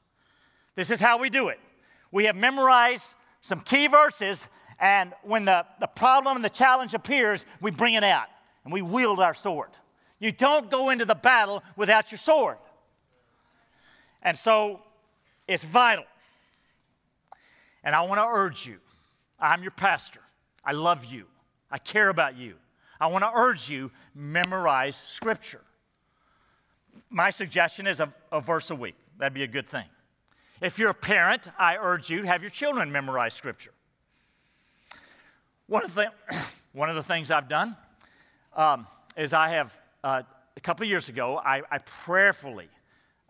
This 0.75 0.90
is 0.90 1.00
how 1.00 1.19
we 1.19 1.31
do 1.31 1.49
it. 1.49 1.59
We 2.12 2.26
have 2.26 2.37
memorized 2.37 3.14
some 3.40 3.61
key 3.61 3.87
verses, 3.87 4.49
and 4.78 5.14
when 5.23 5.47
the, 5.47 5.64
the 5.81 5.87
problem 5.87 6.37
and 6.37 6.45
the 6.45 6.50
challenge 6.50 6.93
appears, 6.93 7.47
we 7.62 7.71
bring 7.71 7.95
it 7.95 8.05
out 8.05 8.28
and 8.64 8.73
we 8.73 8.83
wield 8.83 9.19
our 9.19 9.35
sword. 9.35 9.71
You 10.19 10.31
don't 10.31 10.71
go 10.71 10.90
into 10.90 11.07
the 11.07 11.14
battle 11.14 11.62
without 11.75 12.12
your 12.12 12.19
sword. 12.19 12.59
And 14.23 14.37
so 14.37 14.81
it's 15.47 15.64
vital. 15.64 16.05
And 17.83 17.95
I 17.95 18.02
want 18.02 18.21
to 18.21 18.26
urge 18.26 18.67
you 18.67 18.78
I'm 19.40 19.62
your 19.62 19.71
pastor. 19.71 20.21
I 20.64 20.73
love 20.73 21.04
you. 21.04 21.26
I 21.71 21.78
care 21.78 22.09
about 22.09 22.37
you. 22.37 22.54
I 23.00 23.07
want 23.07 23.25
to 23.25 23.30
urge 23.33 23.71
you 23.71 23.90
memorize 24.14 24.97
scripture. 24.97 25.61
My 27.11 27.30
suggestion 27.30 27.87
is 27.87 28.00
a, 28.00 28.12
a 28.33 28.40
verse 28.40 28.71
a 28.71 28.75
week. 28.75 28.97
That'd 29.18 29.35
be 29.35 29.45
a 29.45 29.49
good 29.49 29.68
thing. 29.68 29.85
If 30.61 30.78
you're 30.78 30.90
a 30.90 30.95
parent, 30.95 31.49
I 31.59 31.76
urge 31.76 32.11
you 32.11 32.23
to 32.23 32.26
have 32.26 32.42
your 32.42 32.50
children 32.50 32.90
memorize 32.90 33.35
scripture. 33.35 33.73
One 35.68 35.85
of 35.85 35.95
the, 35.95 36.11
one 36.73 36.90
of 36.90 36.97
the 36.97 37.02
things 37.02 37.30
I've 37.30 37.49
done 37.49 37.76
um, 38.57 38.87
is 39.16 39.33
I 39.33 39.50
have, 39.50 39.78
uh, 40.02 40.23
a 40.57 40.61
couple 40.61 40.85
years 40.87 41.09
ago, 41.09 41.38
I, 41.38 41.62
I 41.71 41.78
prayerfully 41.78 42.68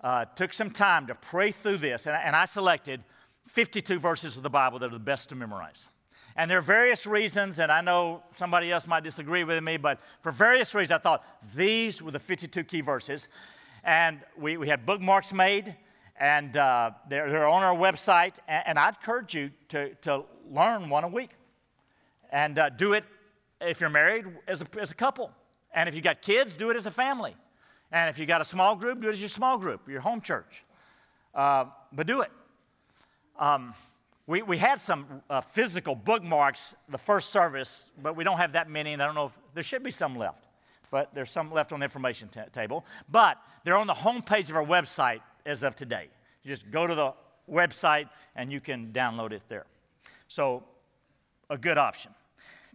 uh, 0.02 0.24
took 0.36 0.54
some 0.54 0.70
time 0.70 1.08
to 1.08 1.14
pray 1.14 1.50
through 1.50 1.78
this, 1.78 2.06
and, 2.06 2.16
and 2.16 2.34
I 2.34 2.46
selected 2.46 3.04
52 3.48 3.98
verses 3.98 4.36
of 4.36 4.42
the 4.42 4.50
Bible 4.50 4.78
that 4.78 4.86
are 4.86 4.90
the 4.90 4.98
best 4.98 5.28
to 5.30 5.34
memorize. 5.34 5.90
And 6.38 6.48
there 6.48 6.58
are 6.58 6.62
various 6.62 7.04
reasons, 7.04 7.58
and 7.58 7.72
I 7.72 7.80
know 7.80 8.22
somebody 8.36 8.70
else 8.70 8.86
might 8.86 9.02
disagree 9.02 9.42
with 9.42 9.60
me, 9.60 9.76
but 9.76 9.98
for 10.20 10.30
various 10.30 10.72
reasons, 10.72 10.92
I 10.92 10.98
thought 10.98 11.24
these 11.52 12.00
were 12.00 12.12
the 12.12 12.20
52 12.20 12.62
key 12.62 12.80
verses. 12.80 13.26
And 13.82 14.20
we, 14.38 14.56
we 14.56 14.68
had 14.68 14.86
bookmarks 14.86 15.32
made, 15.32 15.74
and 16.16 16.56
uh, 16.56 16.92
they're, 17.08 17.28
they're 17.28 17.48
on 17.48 17.64
our 17.64 17.74
website. 17.74 18.38
And, 18.46 18.62
and, 18.68 18.78
I'd 18.78 18.94
encourage 18.94 19.34
you 19.34 19.50
to, 19.70 19.96
to 20.02 20.22
learn 20.48 20.88
one 20.88 21.02
a 21.02 21.08
week 21.08 21.30
and 22.30 22.56
uh, 22.56 22.68
do 22.68 22.92
it 22.92 23.02
if 23.60 23.80
you're 23.80 23.90
married 23.90 24.26
as 24.46 24.62
a, 24.62 24.66
as 24.80 24.92
a 24.92 24.94
couple. 24.94 25.32
And 25.74 25.88
if 25.88 25.96
you've 25.96 26.04
got 26.04 26.22
kids, 26.22 26.54
do 26.54 26.70
it 26.70 26.76
as 26.76 26.86
a 26.86 26.92
family. 26.92 27.34
And 27.90 28.08
if 28.08 28.16
you've 28.16 28.28
got 28.28 28.40
a 28.40 28.44
small 28.44 28.76
group, 28.76 29.00
do 29.00 29.08
it 29.08 29.14
as 29.14 29.20
your 29.20 29.28
small 29.28 29.58
group, 29.58 29.88
your 29.88 30.02
home 30.02 30.20
church. 30.20 30.62
Uh, 31.34 31.64
but 31.92 32.06
do 32.06 32.20
it. 32.20 32.30
Um, 33.40 33.74
we, 34.28 34.42
we 34.42 34.58
had 34.58 34.78
some 34.78 35.22
uh, 35.30 35.40
physical 35.40 35.94
bookmarks 35.94 36.74
the 36.90 36.98
first 36.98 37.30
service, 37.30 37.90
but 38.00 38.14
we 38.14 38.24
don't 38.24 38.36
have 38.36 38.52
that 38.52 38.68
many, 38.68 38.92
and 38.92 39.02
I 39.02 39.06
don't 39.06 39.14
know 39.14 39.24
if 39.24 39.38
there 39.54 39.62
should 39.62 39.82
be 39.82 39.90
some 39.90 40.16
left. 40.16 40.44
But 40.90 41.14
there's 41.14 41.30
some 41.30 41.50
left 41.50 41.72
on 41.72 41.80
the 41.80 41.84
information 41.84 42.28
t- 42.28 42.40
table. 42.52 42.84
But 43.10 43.38
they're 43.64 43.76
on 43.76 43.86
the 43.86 43.94
homepage 43.94 44.50
of 44.50 44.56
our 44.56 44.64
website 44.64 45.20
as 45.46 45.62
of 45.62 45.76
today. 45.76 46.08
You 46.44 46.52
just 46.52 46.70
go 46.70 46.86
to 46.86 46.94
the 46.94 47.14
website 47.50 48.10
and 48.36 48.52
you 48.52 48.60
can 48.60 48.92
download 48.92 49.32
it 49.32 49.42
there. 49.48 49.64
So, 50.28 50.62
a 51.48 51.56
good 51.56 51.78
option. 51.78 52.12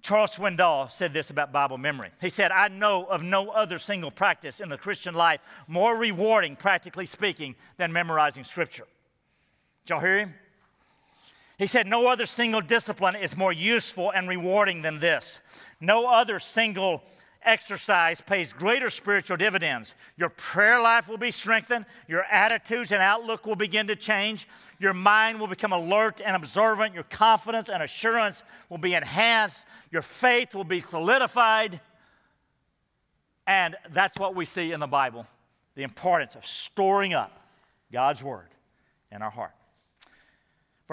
Charles 0.02 0.36
Swindoll 0.36 0.90
said 0.90 1.14
this 1.14 1.30
about 1.30 1.52
Bible 1.52 1.78
memory. 1.78 2.10
He 2.20 2.30
said, 2.30 2.52
I 2.52 2.68
know 2.68 3.06
of 3.06 3.22
no 3.22 3.50
other 3.50 3.78
single 3.78 4.10
practice 4.10 4.60
in 4.60 4.70
the 4.70 4.78
Christian 4.78 5.14
life 5.14 5.40
more 5.68 5.96
rewarding, 5.96 6.56
practically 6.56 7.06
speaking, 7.06 7.56
than 7.78 7.94
memorizing 7.94 8.44
Scripture. 8.44 8.88
Did 9.86 9.94
y'all 9.94 10.00
hear 10.02 10.18
him? 10.18 10.34
He 11.58 11.68
said, 11.68 11.88
No 11.88 12.08
other 12.08 12.26
single 12.26 12.62
discipline 12.62 13.16
is 13.16 13.38
more 13.38 13.54
useful 13.54 14.12
and 14.12 14.28
rewarding 14.28 14.82
than 14.82 15.00
this. 15.00 15.40
No 15.80 16.08
other 16.08 16.40
single 16.40 17.04
exercise 17.46 18.22
pays 18.22 18.54
greater 18.54 18.90
spiritual 18.90 19.38
dividends. 19.38 19.94
Your 20.18 20.30
prayer 20.30 20.82
life 20.82 21.08
will 21.08 21.18
be 21.18 21.32
strengthened, 21.32 21.86
your 22.08 22.24
attitudes 22.24 22.92
and 22.92 23.02
outlook 23.02 23.46
will 23.46 23.56
begin 23.56 23.88
to 23.88 23.96
change, 23.96 24.48
your 24.80 24.94
mind 24.94 25.40
will 25.40 25.48
become 25.48 25.72
alert 25.72 26.22
and 26.24 26.36
observant, 26.36 26.94
your 26.94 27.04
confidence 27.04 27.70
and 27.70 27.84
assurance 27.84 28.44
will 28.70 28.78
be 28.78 28.94
enhanced, 28.94 29.66
your 29.92 30.02
faith 30.02 30.56
will 30.56 30.64
be 30.64 30.80
solidified. 30.80 31.82
And 33.46 33.76
that's 33.92 34.18
what 34.18 34.36
we 34.36 34.46
see 34.46 34.72
in 34.72 34.80
the 34.80 34.88
Bible 34.88 35.28
the 35.76 35.84
importance 35.84 36.36
of 36.36 36.46
storing 36.46 37.14
up 37.14 37.32
God's 37.92 38.24
Word 38.24 38.50
in 39.12 39.22
our 39.22 39.32
heart. 39.32 39.54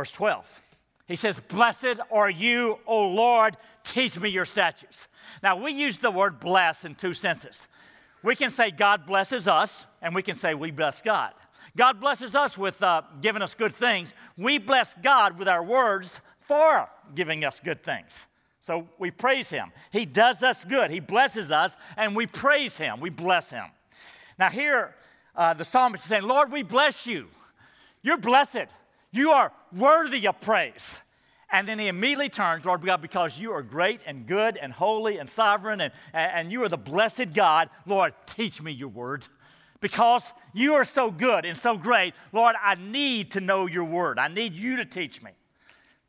Verse 0.00 0.12
12. 0.12 0.62
He 1.08 1.14
says, 1.14 1.40
Blessed 1.40 2.00
are 2.10 2.30
you, 2.30 2.78
O 2.86 3.06
Lord, 3.08 3.58
teach 3.84 4.18
me 4.18 4.30
your 4.30 4.46
statutes. 4.46 5.08
Now, 5.42 5.62
we 5.62 5.72
use 5.72 5.98
the 5.98 6.10
word 6.10 6.40
bless 6.40 6.86
in 6.86 6.94
two 6.94 7.12
senses. 7.12 7.68
We 8.22 8.34
can 8.34 8.48
say 8.48 8.70
God 8.70 9.04
blesses 9.04 9.46
us, 9.46 9.86
and 10.00 10.14
we 10.14 10.22
can 10.22 10.36
say 10.36 10.54
we 10.54 10.70
bless 10.70 11.02
God. 11.02 11.34
God 11.76 12.00
blesses 12.00 12.34
us 12.34 12.56
with 12.56 12.82
uh, 12.82 13.02
giving 13.20 13.42
us 13.42 13.52
good 13.52 13.74
things. 13.74 14.14
We 14.38 14.56
bless 14.56 14.94
God 14.94 15.38
with 15.38 15.48
our 15.48 15.62
words 15.62 16.22
for 16.38 16.88
giving 17.14 17.44
us 17.44 17.60
good 17.60 17.82
things. 17.82 18.26
So 18.60 18.88
we 18.98 19.10
praise 19.10 19.50
Him. 19.50 19.70
He 19.92 20.06
does 20.06 20.42
us 20.42 20.64
good. 20.64 20.90
He 20.90 21.00
blesses 21.00 21.52
us, 21.52 21.76
and 21.98 22.16
we 22.16 22.26
praise 22.26 22.78
Him. 22.78 23.00
We 23.00 23.10
bless 23.10 23.50
Him. 23.50 23.66
Now, 24.38 24.48
here, 24.48 24.94
uh, 25.36 25.52
the 25.52 25.66
psalmist 25.66 26.04
is 26.04 26.08
saying, 26.08 26.22
Lord, 26.22 26.50
we 26.50 26.62
bless 26.62 27.06
you. 27.06 27.28
You're 28.02 28.16
blessed. 28.16 28.68
You 29.12 29.30
are 29.30 29.52
worthy 29.72 30.26
of 30.26 30.40
praise. 30.40 31.00
And 31.52 31.66
then 31.66 31.78
he 31.78 31.88
immediately 31.88 32.28
turns, 32.28 32.64
Lord 32.64 32.84
God, 32.84 33.02
because 33.02 33.38
you 33.38 33.52
are 33.52 33.62
great 33.62 34.00
and 34.06 34.26
good 34.26 34.56
and 34.56 34.72
holy 34.72 35.18
and 35.18 35.28
sovereign 35.28 35.80
and, 35.80 35.92
and 36.14 36.52
you 36.52 36.62
are 36.62 36.68
the 36.68 36.78
blessed 36.78 37.32
God, 37.32 37.70
Lord, 37.86 38.14
teach 38.26 38.62
me 38.62 38.70
your 38.70 38.88
word. 38.88 39.26
Because 39.80 40.32
you 40.52 40.74
are 40.74 40.84
so 40.84 41.10
good 41.10 41.44
and 41.44 41.56
so 41.56 41.76
great, 41.76 42.14
Lord, 42.32 42.54
I 42.62 42.76
need 42.76 43.32
to 43.32 43.40
know 43.40 43.66
your 43.66 43.84
word. 43.84 44.18
I 44.18 44.28
need 44.28 44.52
you 44.52 44.76
to 44.76 44.84
teach 44.84 45.22
me. 45.22 45.30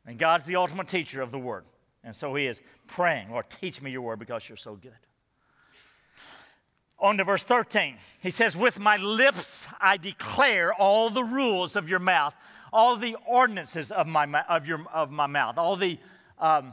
And 0.06 0.18
God's 0.18 0.44
the 0.44 0.56
ultimate 0.56 0.88
teacher 0.88 1.22
of 1.22 1.32
the 1.32 1.38
word. 1.38 1.64
And 2.04 2.14
so 2.14 2.34
he 2.34 2.46
is 2.46 2.60
praying, 2.86 3.30
Lord, 3.30 3.48
teach 3.48 3.80
me 3.80 3.90
your 3.90 4.02
word 4.02 4.18
because 4.18 4.48
you're 4.48 4.56
so 4.56 4.76
good. 4.76 4.92
On 6.98 7.16
to 7.16 7.24
verse 7.24 7.42
13. 7.42 7.96
He 8.20 8.30
says, 8.30 8.56
With 8.56 8.78
my 8.78 8.96
lips 8.96 9.66
I 9.80 9.96
declare 9.96 10.72
all 10.72 11.10
the 11.10 11.24
rules 11.24 11.74
of 11.74 11.88
your 11.88 11.98
mouth 11.98 12.34
all 12.72 12.96
the 12.96 13.16
ordinances 13.26 13.90
of 13.92 14.06
my, 14.06 14.24
of 14.48 14.66
your, 14.66 14.84
of 14.92 15.10
my 15.10 15.26
mouth, 15.26 15.58
all 15.58 15.76
the, 15.76 15.98
um, 16.38 16.72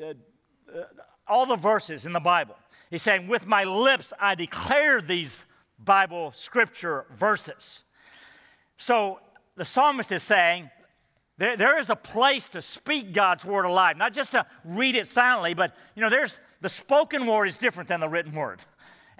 uh, 0.00 0.04
uh, 0.06 0.82
all 1.28 1.46
the 1.46 1.56
verses 1.56 2.06
in 2.06 2.12
the 2.12 2.20
Bible. 2.20 2.56
He's 2.90 3.02
saying, 3.02 3.28
With 3.28 3.46
my 3.46 3.64
lips 3.64 4.12
I 4.18 4.34
declare 4.34 5.00
these 5.00 5.46
Bible 5.78 6.32
scripture 6.32 7.06
verses. 7.14 7.84
So 8.76 9.20
the 9.56 9.64
psalmist 9.64 10.10
is 10.12 10.22
saying, 10.22 10.70
there, 11.38 11.56
there 11.56 11.78
is 11.78 11.88
a 11.88 11.96
place 11.96 12.48
to 12.48 12.60
speak 12.60 13.14
God's 13.14 13.46
word 13.46 13.64
alive, 13.64 13.96
not 13.96 14.12
just 14.12 14.32
to 14.32 14.44
read 14.64 14.94
it 14.94 15.06
silently, 15.08 15.54
but 15.54 15.74
you 15.94 16.02
know, 16.02 16.10
there's 16.10 16.38
the 16.60 16.68
spoken 16.68 17.26
word 17.26 17.46
is 17.46 17.56
different 17.56 17.88
than 17.88 18.00
the 18.00 18.08
written 18.08 18.34
word. 18.34 18.60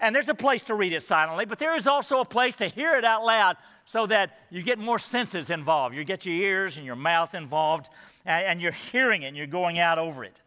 And 0.01 0.15
there's 0.15 0.29
a 0.29 0.33
place 0.33 0.63
to 0.63 0.73
read 0.73 0.93
it 0.93 1.03
silently, 1.03 1.45
but 1.45 1.59
there 1.59 1.75
is 1.75 1.85
also 1.85 2.21
a 2.21 2.25
place 2.25 2.55
to 2.57 2.67
hear 2.67 2.95
it 2.95 3.05
out 3.05 3.23
loud 3.23 3.55
so 3.85 4.07
that 4.07 4.39
you 4.49 4.63
get 4.63 4.79
more 4.79 4.97
senses 4.97 5.51
involved. 5.51 5.95
You 5.95 6.03
get 6.03 6.25
your 6.25 6.33
ears 6.33 6.77
and 6.77 6.85
your 6.85 6.95
mouth 6.95 7.35
involved, 7.35 7.89
and, 8.25 8.59
you're 8.59 8.71
hearing 8.71 9.21
it 9.21 9.27
and 9.27 9.37
you're 9.37 9.45
going 9.45 9.77
out 9.77 9.99
over 9.99 10.23
it. 10.23 10.41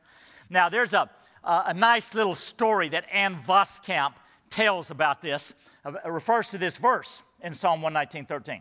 Now, 0.50 0.68
there's 0.68 0.92
a, 0.92 1.08
a 1.44 1.72
nice 1.72 2.14
little 2.14 2.34
story 2.34 2.88
that 2.90 3.04
Ann 3.12 3.36
Voskamp 3.36 4.14
tells 4.50 4.90
about 4.90 5.22
this. 5.22 5.54
It 5.86 6.10
refers 6.10 6.48
to 6.48 6.58
this 6.58 6.76
verse 6.76 7.22
in 7.40 7.54
Psalm 7.54 7.80
119 7.80 8.26
13. 8.26 8.60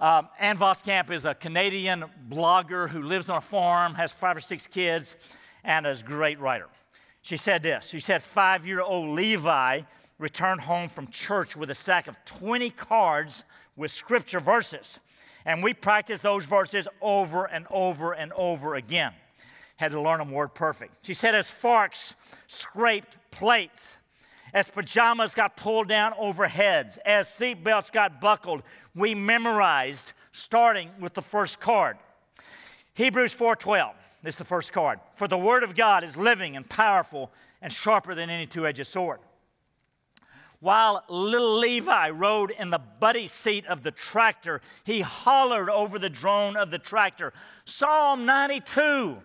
Um, 0.00 0.28
Ann 0.40 0.56
Voskamp 0.56 1.10
is 1.10 1.26
a 1.26 1.34
Canadian 1.34 2.04
blogger 2.28 2.88
who 2.88 3.02
lives 3.02 3.28
on 3.28 3.36
a 3.36 3.42
farm, 3.42 3.94
has 3.94 4.10
five 4.10 4.36
or 4.36 4.40
six 4.40 4.66
kids, 4.66 5.16
and 5.64 5.86
is 5.86 6.00
a 6.00 6.04
great 6.04 6.40
writer. 6.40 6.68
She 7.22 7.36
said 7.36 7.62
this 7.62 7.88
She 7.88 8.00
said, 8.00 8.22
Five 8.22 8.66
year 8.66 8.80
old 8.80 9.10
Levi 9.10 9.82
returned 10.18 10.60
home 10.62 10.88
from 10.88 11.08
church 11.08 11.56
with 11.56 11.70
a 11.70 11.74
stack 11.74 12.06
of 12.06 12.22
20 12.24 12.70
cards 12.70 13.44
with 13.76 13.90
scripture 13.90 14.40
verses. 14.40 15.00
And 15.44 15.62
we 15.62 15.74
practiced 15.74 16.22
those 16.22 16.44
verses 16.44 16.86
over 17.00 17.46
and 17.46 17.66
over 17.70 18.12
and 18.12 18.32
over 18.34 18.76
again. 18.76 19.12
Had 19.76 19.90
to 19.92 20.00
learn 20.00 20.18
them 20.18 20.30
word 20.30 20.54
perfect. 20.54 21.04
She 21.04 21.14
said, 21.14 21.34
as 21.34 21.50
forks 21.50 22.14
scraped 22.46 23.16
plates, 23.32 23.96
as 24.54 24.68
pajamas 24.68 25.34
got 25.34 25.56
pulled 25.56 25.88
down 25.88 26.12
over 26.18 26.46
heads, 26.46 26.98
as 27.04 27.26
seatbelts 27.26 27.90
got 27.90 28.20
buckled, 28.20 28.62
we 28.94 29.14
memorized 29.14 30.12
starting 30.30 30.90
with 31.00 31.14
the 31.14 31.22
first 31.22 31.58
card. 31.58 31.96
Hebrews 32.94 33.34
4:12. 33.34 33.94
This 34.22 34.34
is 34.34 34.38
the 34.38 34.44
first 34.44 34.72
card. 34.72 35.00
For 35.14 35.26
the 35.26 35.38
word 35.38 35.62
of 35.62 35.74
God 35.74 36.04
is 36.04 36.16
living 36.16 36.56
and 36.56 36.68
powerful 36.68 37.32
and 37.60 37.72
sharper 37.72 38.14
than 38.14 38.30
any 38.30 38.46
two 38.46 38.66
edged 38.66 38.86
sword. 38.86 39.20
While 40.60 41.02
little 41.08 41.58
Levi 41.58 42.10
rode 42.10 42.52
in 42.52 42.70
the 42.70 42.78
buddy 42.78 43.26
seat 43.26 43.66
of 43.66 43.82
the 43.82 43.90
tractor, 43.90 44.60
he 44.84 45.00
hollered 45.00 45.68
over 45.68 45.98
the 45.98 46.08
drone 46.08 46.56
of 46.56 46.70
the 46.70 46.78
tractor 46.78 47.32
Psalm 47.64 48.24
92 48.26 49.18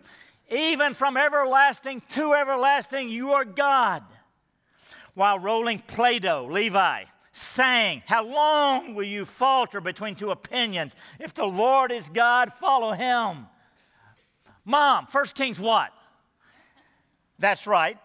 Even 0.49 0.95
from 0.95 1.15
everlasting 1.15 2.01
to 2.09 2.33
everlasting, 2.33 3.09
you 3.09 3.33
are 3.33 3.45
God. 3.45 4.03
While 5.13 5.37
rolling 5.37 5.79
Play 5.79 6.17
Doh, 6.17 6.47
Levi 6.49 7.03
sang, 7.31 8.01
How 8.07 8.25
long 8.25 8.95
will 8.95 9.05
you 9.05 9.23
falter 9.23 9.79
between 9.79 10.15
two 10.15 10.31
opinions? 10.31 10.95
If 11.19 11.35
the 11.35 11.45
Lord 11.45 11.91
is 11.91 12.09
God, 12.09 12.51
follow 12.51 12.93
him. 12.93 13.45
Mom, 14.67 15.07
First 15.07 15.33
Kings 15.33 15.57
what? 15.57 15.93
That's 17.39 17.65
right. 17.65 17.97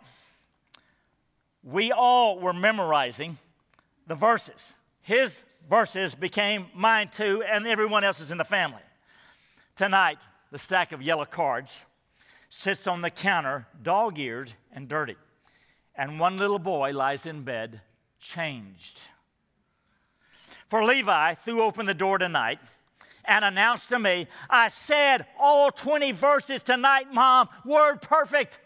We 1.65 1.91
all 1.91 2.39
were 2.39 2.53
memorizing 2.53 3.37
the 4.07 4.15
verses. 4.15 4.73
His 5.01 5.43
verses 5.69 6.15
became 6.15 6.67
mine 6.73 7.09
too, 7.13 7.43
and 7.43 7.67
everyone 7.67 8.05
else's 8.05 8.31
in 8.31 8.39
the 8.39 8.45
family. 8.45 8.81
Tonight, 9.75 10.19
the 10.53 10.59
stack 10.59 10.93
of 10.93 11.03
yellow 11.03 11.25
cards 11.25 11.85
sits 12.49 12.87
on 12.87 13.03
the 13.03 13.11
counter, 13.11 13.67
dog 13.83 14.17
eared 14.21 14.53
and 14.73 14.89
dirty. 14.89 15.17
And 15.97 16.21
one 16.21 16.39
little 16.39 16.61
boy 16.61 16.93
lies 16.93 17.27
in 17.27 17.43
bed, 17.43 17.81
changed. 18.21 19.01
For 20.69 20.85
Levi 20.85 21.35
threw 21.35 21.61
open 21.65 21.87
the 21.87 21.95
door 21.95 22.19
tonight 22.19 22.61
and 23.25 23.45
announced 23.45 23.91
to 23.91 23.99
me, 23.99 24.27
I 24.51 24.69
said 24.69 25.27
all 25.39 25.71
20 25.71 26.13
verses 26.13 26.63
tonight, 26.63 27.13
Mom, 27.13 27.49
word 27.65 28.03
perfect. 28.03 28.59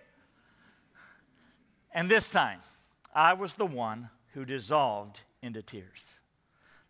And 1.92 2.10
this 2.10 2.28
time, 2.28 2.60
I 3.14 3.32
was 3.32 3.54
the 3.54 3.66
one 3.66 4.10
who 4.34 4.44
dissolved 4.44 5.20
into 5.42 5.62
tears. 5.62 6.20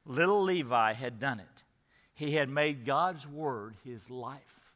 Little 0.04 0.42
Levi 0.42 0.92
had 0.94 1.20
done 1.20 1.40
it. 1.40 1.62
He 2.14 2.32
had 2.32 2.48
made 2.48 2.84
God's 2.84 3.26
word 3.26 3.74
his 3.84 4.10
life. 4.10 4.72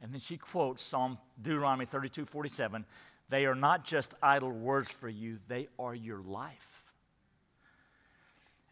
And 0.00 0.12
then 0.12 0.20
she 0.20 0.36
quotes 0.36 0.82
Psalm 0.82 1.18
Deuteronomy 1.40 1.86
32 1.86 2.26
47. 2.26 2.84
They 3.30 3.46
are 3.46 3.54
not 3.54 3.84
just 3.84 4.14
idle 4.22 4.52
words 4.52 4.90
for 4.90 5.08
you, 5.08 5.38
they 5.48 5.68
are 5.78 5.94
your 5.94 6.20
life. 6.20 6.83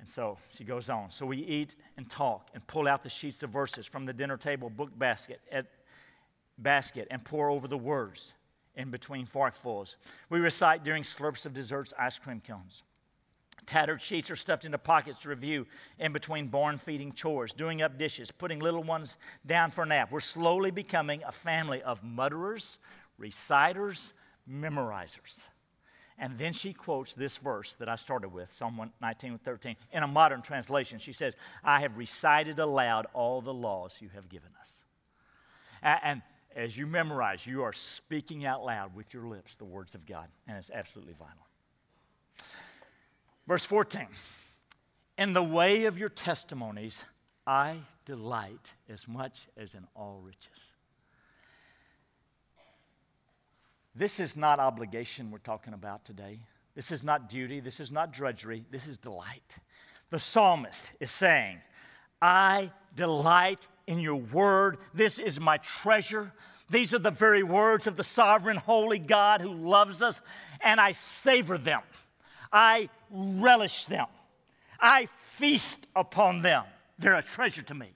And 0.02 0.10
so 0.10 0.36
she 0.52 0.64
goes 0.64 0.90
on. 0.90 1.12
So 1.12 1.24
we 1.24 1.38
eat 1.38 1.76
and 1.96 2.10
talk 2.10 2.50
and 2.52 2.66
pull 2.66 2.86
out 2.86 3.02
the 3.02 3.08
sheets 3.08 3.42
of 3.42 3.50
verses 3.50 3.86
from 3.86 4.04
the 4.04 4.12
dinner 4.12 4.36
table 4.36 4.68
book 4.68 4.90
basket, 4.98 5.40
at, 5.50 5.66
basket 6.58 7.08
and 7.10 7.24
pore 7.24 7.48
over 7.48 7.66
the 7.66 7.78
words. 7.78 8.34
in 8.74 8.90
between 8.90 9.26
forkfuls. 9.26 9.96
We 10.30 10.40
recite 10.40 10.84
during 10.84 11.02
slurps 11.02 11.46
of 11.46 11.52
desserts, 11.52 11.92
ice 11.98 12.18
cream 12.18 12.40
cones. 12.46 12.84
Tattered 13.66 14.00
sheets 14.00 14.30
are 14.30 14.36
stuffed 14.36 14.64
into 14.64 14.78
pockets 14.78 15.20
to 15.20 15.28
review 15.28 15.66
in 15.98 16.12
between 16.12 16.48
barn 16.48 16.78
feeding 16.78 17.12
chores, 17.12 17.52
doing 17.52 17.80
up 17.80 17.96
dishes, 17.96 18.30
putting 18.30 18.58
little 18.58 18.82
ones 18.82 19.18
down 19.46 19.70
for 19.70 19.82
a 19.82 19.86
nap. 19.86 20.10
We're 20.10 20.20
slowly 20.20 20.70
becoming 20.70 21.22
a 21.24 21.32
family 21.32 21.80
of 21.82 22.02
mutterers, 22.02 22.80
reciters, 23.20 24.14
memorizers. 24.50 25.46
And 26.18 26.38
then 26.38 26.52
she 26.52 26.72
quotes 26.72 27.14
this 27.14 27.36
verse 27.36 27.74
that 27.74 27.88
I 27.88 27.96
started 27.96 28.28
with, 28.28 28.52
Psalm 28.52 28.90
19 29.00 29.38
13, 29.38 29.76
in 29.92 30.02
a 30.02 30.06
modern 30.06 30.42
translation. 30.42 30.98
She 30.98 31.12
says, 31.12 31.34
I 31.64 31.80
have 31.80 31.96
recited 31.96 32.58
aloud 32.58 33.06
all 33.14 33.40
the 33.40 33.54
laws 33.54 33.96
you 34.00 34.08
have 34.14 34.28
given 34.28 34.50
us. 34.60 34.84
And 35.82 36.22
as 36.54 36.76
you 36.76 36.86
memorize, 36.86 37.46
you 37.46 37.62
are 37.62 37.72
speaking 37.72 38.44
out 38.44 38.64
loud 38.64 38.94
with 38.94 39.12
your 39.12 39.26
lips 39.26 39.56
the 39.56 39.64
words 39.64 39.94
of 39.94 40.06
God, 40.06 40.28
and 40.46 40.56
it's 40.56 40.70
absolutely 40.70 41.14
vital. 41.14 41.46
Verse 43.46 43.64
14 43.64 44.06
In 45.18 45.32
the 45.32 45.42
way 45.42 45.86
of 45.86 45.98
your 45.98 46.08
testimonies, 46.08 47.04
I 47.46 47.78
delight 48.04 48.74
as 48.88 49.08
much 49.08 49.48
as 49.56 49.74
in 49.74 49.86
all 49.94 50.20
riches. 50.22 50.72
This 53.94 54.20
is 54.20 54.36
not 54.36 54.58
obligation 54.58 55.30
we're 55.30 55.38
talking 55.38 55.74
about 55.74 56.04
today. 56.04 56.40
This 56.74 56.90
is 56.90 57.04
not 57.04 57.28
duty. 57.28 57.60
This 57.60 57.80
is 57.80 57.92
not 57.92 58.12
drudgery. 58.12 58.64
This 58.70 58.86
is 58.86 58.96
delight. 58.96 59.58
The 60.10 60.18
psalmist 60.18 60.92
is 61.00 61.10
saying, 61.10 61.60
I 62.20 62.72
delight 62.96 63.68
in 63.86 63.98
your 63.98 64.16
word. 64.16 64.78
This 64.94 65.18
is 65.18 65.38
my 65.38 65.58
treasure. 65.58 66.32
These 66.70 66.94
are 66.94 66.98
the 66.98 67.10
very 67.10 67.42
words 67.42 67.86
of 67.86 67.96
the 67.96 68.04
sovereign, 68.04 68.56
holy 68.56 68.98
God 68.98 69.42
who 69.42 69.52
loves 69.52 70.00
us, 70.00 70.22
and 70.60 70.80
I 70.80 70.92
savor 70.92 71.58
them. 71.58 71.82
I 72.50 72.88
relish 73.10 73.84
them. 73.86 74.06
I 74.80 75.06
feast 75.36 75.86
upon 75.94 76.40
them. 76.42 76.64
They're 76.98 77.14
a 77.14 77.22
treasure 77.22 77.62
to 77.62 77.74
me. 77.74 77.90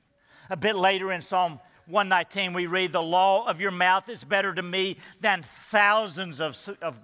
A 0.50 0.56
bit 0.56 0.76
later 0.76 1.10
in 1.12 1.22
Psalm 1.22 1.60
119, 1.86 2.52
we 2.52 2.66
read, 2.66 2.92
The 2.92 3.02
law 3.02 3.46
of 3.46 3.60
your 3.60 3.70
mouth 3.70 4.08
is 4.08 4.24
better 4.24 4.52
to 4.52 4.62
me 4.62 4.96
than 5.20 5.42
thousands 5.42 6.40
of, 6.40 6.56
of, 6.82 7.00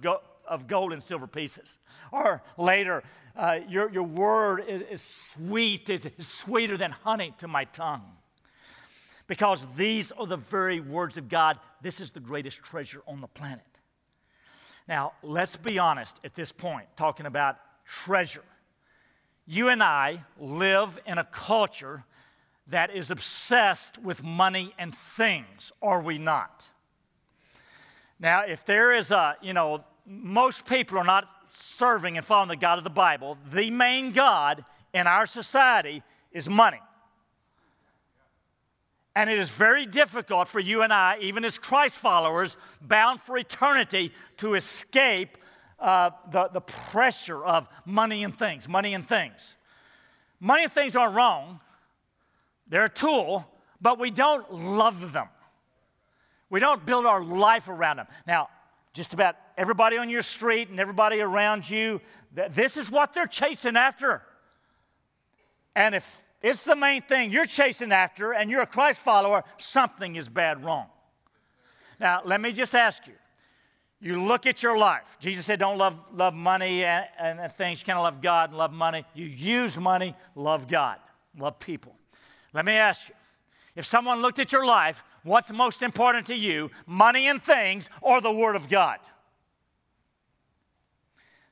of 0.46 0.66
gold 0.66 0.92
and 0.92 1.02
silver 1.02 1.26
pieces. 1.26 1.78
Or 2.10 2.42
later, 2.58 3.02
uh, 3.36 3.60
your, 3.68 3.90
your 3.90 4.02
word 4.02 4.64
is, 4.66 4.82
is 4.82 5.02
sweet, 5.02 5.88
is, 5.88 6.06
is 6.18 6.28
sweeter 6.28 6.76
than 6.76 6.90
honey 6.90 7.32
to 7.38 7.48
my 7.48 7.64
tongue. 7.64 8.02
Because 9.26 9.66
these 9.76 10.12
are 10.12 10.26
the 10.26 10.36
very 10.36 10.80
words 10.80 11.16
of 11.16 11.28
God. 11.28 11.58
This 11.80 12.00
is 12.00 12.10
the 12.10 12.20
greatest 12.20 12.58
treasure 12.58 13.02
on 13.06 13.20
the 13.20 13.28
planet. 13.28 13.64
Now, 14.88 15.12
let's 15.22 15.56
be 15.56 15.78
honest 15.78 16.20
at 16.24 16.34
this 16.34 16.52
point, 16.52 16.86
talking 16.96 17.26
about 17.26 17.56
treasure. 17.86 18.44
You 19.46 19.68
and 19.68 19.82
I 19.82 20.24
live 20.38 20.98
in 21.06 21.18
a 21.18 21.24
culture 21.24 22.04
that 22.72 22.94
is 22.94 23.10
obsessed 23.10 23.98
with 23.98 24.22
money 24.22 24.74
and 24.78 24.94
things, 24.94 25.72
are 25.80 26.02
we 26.02 26.18
not? 26.18 26.70
Now, 28.18 28.44
if 28.44 28.64
there 28.64 28.92
is 28.92 29.10
a, 29.10 29.36
you 29.40 29.52
know, 29.52 29.84
most 30.06 30.66
people 30.66 30.98
are 30.98 31.04
not 31.04 31.28
serving 31.52 32.16
and 32.16 32.24
following 32.24 32.48
the 32.48 32.56
God 32.56 32.78
of 32.78 32.84
the 32.84 32.90
Bible. 32.90 33.36
The 33.50 33.70
main 33.70 34.12
God 34.12 34.64
in 34.92 35.06
our 35.06 35.26
society 35.26 36.02
is 36.32 36.48
money. 36.48 36.80
And 39.14 39.28
it 39.28 39.38
is 39.38 39.50
very 39.50 39.84
difficult 39.84 40.48
for 40.48 40.58
you 40.58 40.82
and 40.82 40.92
I, 40.92 41.18
even 41.20 41.44
as 41.44 41.58
Christ 41.58 41.98
followers, 41.98 42.56
bound 42.80 43.20
for 43.20 43.36
eternity, 43.36 44.12
to 44.38 44.54
escape 44.54 45.36
uh, 45.78 46.10
the, 46.30 46.48
the 46.48 46.62
pressure 46.62 47.44
of 47.44 47.68
money 47.84 48.24
and 48.24 48.36
things. 48.36 48.66
Money 48.66 48.94
and 48.94 49.06
things. 49.06 49.56
Money 50.40 50.64
and 50.64 50.72
things 50.72 50.96
aren't 50.96 51.14
wrong, 51.14 51.60
they're 52.72 52.86
a 52.86 52.88
tool, 52.88 53.46
but 53.82 53.98
we 53.98 54.10
don't 54.10 54.50
love 54.50 55.12
them. 55.12 55.28
We 56.48 56.58
don't 56.58 56.86
build 56.86 57.04
our 57.04 57.22
life 57.22 57.68
around 57.68 57.98
them. 57.98 58.06
Now, 58.26 58.48
just 58.94 59.12
about 59.12 59.36
everybody 59.58 59.98
on 59.98 60.08
your 60.08 60.22
street 60.22 60.70
and 60.70 60.80
everybody 60.80 61.20
around 61.20 61.68
you, 61.68 62.00
this 62.32 62.78
is 62.78 62.90
what 62.90 63.12
they're 63.12 63.26
chasing 63.26 63.76
after. 63.76 64.22
And 65.76 65.94
if 65.94 66.24
it's 66.40 66.62
the 66.62 66.74
main 66.74 67.02
thing 67.02 67.30
you're 67.30 67.44
chasing 67.44 67.92
after 67.92 68.32
and 68.32 68.50
you're 68.50 68.62
a 68.62 68.66
Christ 68.66 69.00
follower, 69.00 69.44
something 69.58 70.16
is 70.16 70.30
bad 70.30 70.64
wrong. 70.64 70.86
Now, 72.00 72.22
let 72.24 72.40
me 72.40 72.52
just 72.52 72.74
ask 72.74 73.06
you. 73.06 73.12
You 74.00 74.24
look 74.24 74.46
at 74.46 74.62
your 74.62 74.78
life. 74.78 75.18
Jesus 75.20 75.44
said, 75.44 75.58
Don't 75.58 75.76
love, 75.76 75.98
love 76.14 76.32
money 76.32 76.84
and, 76.84 77.06
and 77.18 77.52
things. 77.52 77.80
You 77.80 77.84
can't 77.84 78.00
love 78.00 78.22
God 78.22 78.48
and 78.48 78.58
love 78.58 78.72
money. 78.72 79.04
You 79.12 79.26
use 79.26 79.76
money, 79.76 80.16
love 80.34 80.68
God, 80.68 80.96
love 81.36 81.58
people. 81.58 81.94
Let 82.52 82.64
me 82.64 82.72
ask 82.72 83.08
you 83.08 83.14
if 83.74 83.86
someone 83.86 84.20
looked 84.20 84.38
at 84.38 84.52
your 84.52 84.66
life, 84.66 85.02
what's 85.22 85.50
most 85.50 85.82
important 85.82 86.26
to 86.26 86.34
you, 86.34 86.70
money 86.86 87.28
and 87.28 87.42
things 87.42 87.88
or 88.00 88.20
the 88.20 88.32
Word 88.32 88.56
of 88.56 88.68
God? 88.68 88.98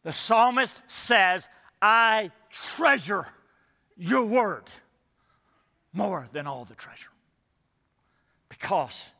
The 0.03 0.13
psalmist 0.13 0.83
says, 0.89 1.49
I 1.81 2.31
treasure 2.51 3.27
your 3.97 4.25
word 4.25 4.65
more 5.93 6.29
than 6.33 6.47
all 6.47 6.65
the 6.65 6.75
treasure. 6.75 7.11
Because 8.49 9.13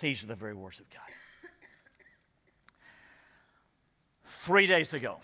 these 0.00 0.24
are 0.24 0.26
the 0.26 0.34
very 0.34 0.54
words 0.54 0.78
of 0.78 0.88
God. 0.90 1.02
Three 4.24 4.66
days 4.66 4.94
ago, 4.94 5.18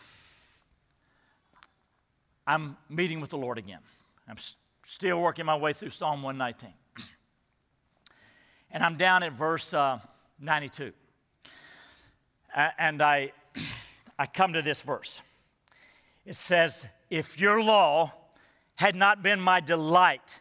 I'm 2.47 2.77
meeting 2.89 3.21
with 3.21 3.31
the 3.31 3.39
Lord 3.39 3.59
again. 3.59 3.81
I'm 4.29 4.37
still 4.93 5.19
working 5.19 5.47
my 5.47 5.57
way 5.57 5.73
through 5.73 5.89
Psalm 5.89 6.23
119. 6.23 6.71
And 8.71 8.85
I'm 8.85 8.97
down 8.97 9.23
at 9.23 9.33
verse 9.33 9.73
uh, 9.73 9.99
92. 10.39 10.93
and 12.79 13.01
I, 13.01 13.33
I 14.19 14.27
come 14.27 14.53
to 14.53 14.61
this 14.61 14.83
verse. 14.83 15.23
It 16.27 16.37
says, 16.37 16.87
If 17.09 17.41
your 17.41 17.63
law 17.63 18.13
had 18.75 18.95
not 18.95 19.23
been 19.23 19.41
my 19.41 19.61
delight, 19.61 20.41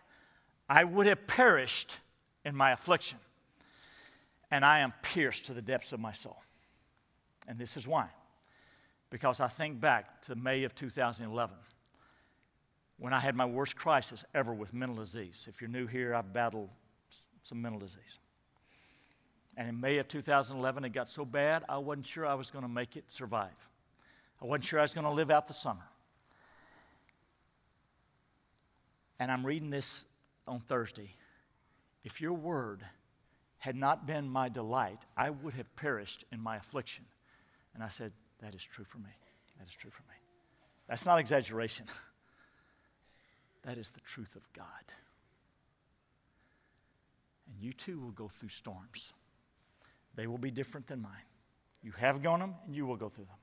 I 0.67 0.83
would 0.83 1.07
have 1.07 1.27
perished 1.27 1.99
in 2.43 2.53
my 2.53 2.71
affliction. 2.71 3.19
And 4.51 4.65
I 4.65 4.79
am 4.79 4.93
pierced 5.01 5.45
to 5.45 5.53
the 5.53 5.61
depths 5.61 5.93
of 5.93 6.01
my 6.01 6.11
soul. 6.11 6.41
And 7.47 7.57
this 7.57 7.77
is 7.77 7.87
why. 7.87 8.09
Because 9.09 9.39
I 9.39 9.47
think 9.47 9.79
back 9.79 10.21
to 10.23 10.35
May 10.35 10.65
of 10.65 10.75
2011 10.75 11.55
when 13.01 13.13
I 13.13 13.19
had 13.19 13.35
my 13.35 13.47
worst 13.47 13.75
crisis 13.75 14.23
ever 14.35 14.53
with 14.53 14.75
mental 14.75 14.97
disease. 14.97 15.47
If 15.49 15.59
you're 15.59 15.71
new 15.71 15.87
here, 15.87 16.13
I've 16.13 16.31
battled 16.31 16.69
some 17.41 17.59
mental 17.59 17.79
disease. 17.79 18.19
And 19.57 19.67
in 19.67 19.81
May 19.81 19.97
of 19.97 20.07
2011, 20.07 20.85
it 20.85 20.93
got 20.93 21.09
so 21.09 21.25
bad, 21.25 21.63
I 21.67 21.79
wasn't 21.79 22.05
sure 22.05 22.27
I 22.27 22.35
was 22.35 22.51
going 22.51 22.61
to 22.61 22.69
make 22.69 22.95
it 22.95 23.05
survive. 23.07 23.57
I 24.39 24.45
wasn't 24.45 24.65
sure 24.65 24.77
I 24.77 24.83
was 24.83 24.93
going 24.93 25.05
to 25.05 25.11
live 25.11 25.31
out 25.31 25.47
the 25.47 25.53
summer. 25.55 25.81
And 29.19 29.31
I'm 29.31 29.47
reading 29.47 29.71
this 29.71 30.05
on 30.47 30.59
Thursday. 30.59 31.15
If 32.03 32.21
your 32.21 32.33
word 32.33 32.83
had 33.57 33.75
not 33.75 34.05
been 34.05 34.29
my 34.29 34.47
delight, 34.47 35.05
I 35.17 35.31
would 35.31 35.55
have 35.55 35.75
perished 35.75 36.23
in 36.31 36.39
my 36.39 36.57
affliction. 36.57 37.05
And 37.73 37.83
I 37.83 37.87
said, 37.87 38.11
That 38.43 38.53
is 38.53 38.63
true 38.63 38.85
for 38.85 38.99
me. 38.99 39.09
That 39.57 39.67
is 39.67 39.75
true 39.75 39.89
for 39.89 40.03
me. 40.03 40.17
That's 40.87 41.07
not 41.07 41.17
exaggeration. 41.17 41.87
that 43.63 43.77
is 43.77 43.91
the 43.91 43.99
truth 44.01 44.35
of 44.35 44.41
God. 44.53 44.65
And 47.47 47.63
you 47.63 47.73
too 47.73 47.99
will 47.99 48.11
go 48.11 48.27
through 48.27 48.49
storms. 48.49 49.13
They 50.15 50.27
will 50.27 50.37
be 50.37 50.51
different 50.51 50.87
than 50.87 51.01
mine. 51.01 51.11
You 51.83 51.91
have 51.97 52.21
gone 52.21 52.39
them, 52.39 52.55
and 52.65 52.75
you 52.75 52.85
will 52.85 52.95
go 52.95 53.09
through 53.09 53.25
them. 53.25 53.35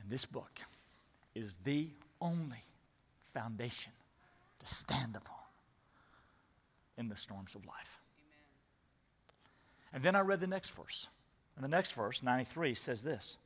And 0.00 0.10
this 0.10 0.24
book 0.24 0.60
is 1.34 1.56
the 1.64 1.88
only 2.20 2.62
foundation 3.32 3.92
to 4.58 4.66
stand 4.66 5.16
upon 5.16 5.36
in 6.96 7.08
the 7.08 7.16
storms 7.16 7.54
of 7.54 7.64
life. 7.64 8.00
Amen. 8.18 9.94
And 9.94 10.02
then 10.02 10.14
I 10.16 10.20
read 10.20 10.40
the 10.40 10.46
next 10.46 10.70
verse. 10.70 11.08
And 11.56 11.64
the 11.64 11.68
next 11.68 11.92
verse, 11.92 12.22
93, 12.22 12.74
says 12.74 13.02
this 13.02 13.36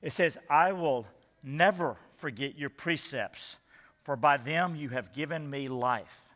It 0.00 0.12
says, 0.12 0.38
I 0.48 0.72
will 0.72 1.06
never 1.42 1.96
forget 2.16 2.58
your 2.58 2.70
precepts, 2.70 3.58
for 4.04 4.16
by 4.16 4.36
them 4.36 4.76
you 4.76 4.90
have 4.90 5.12
given 5.12 5.50
me 5.50 5.68
life. 5.68 6.32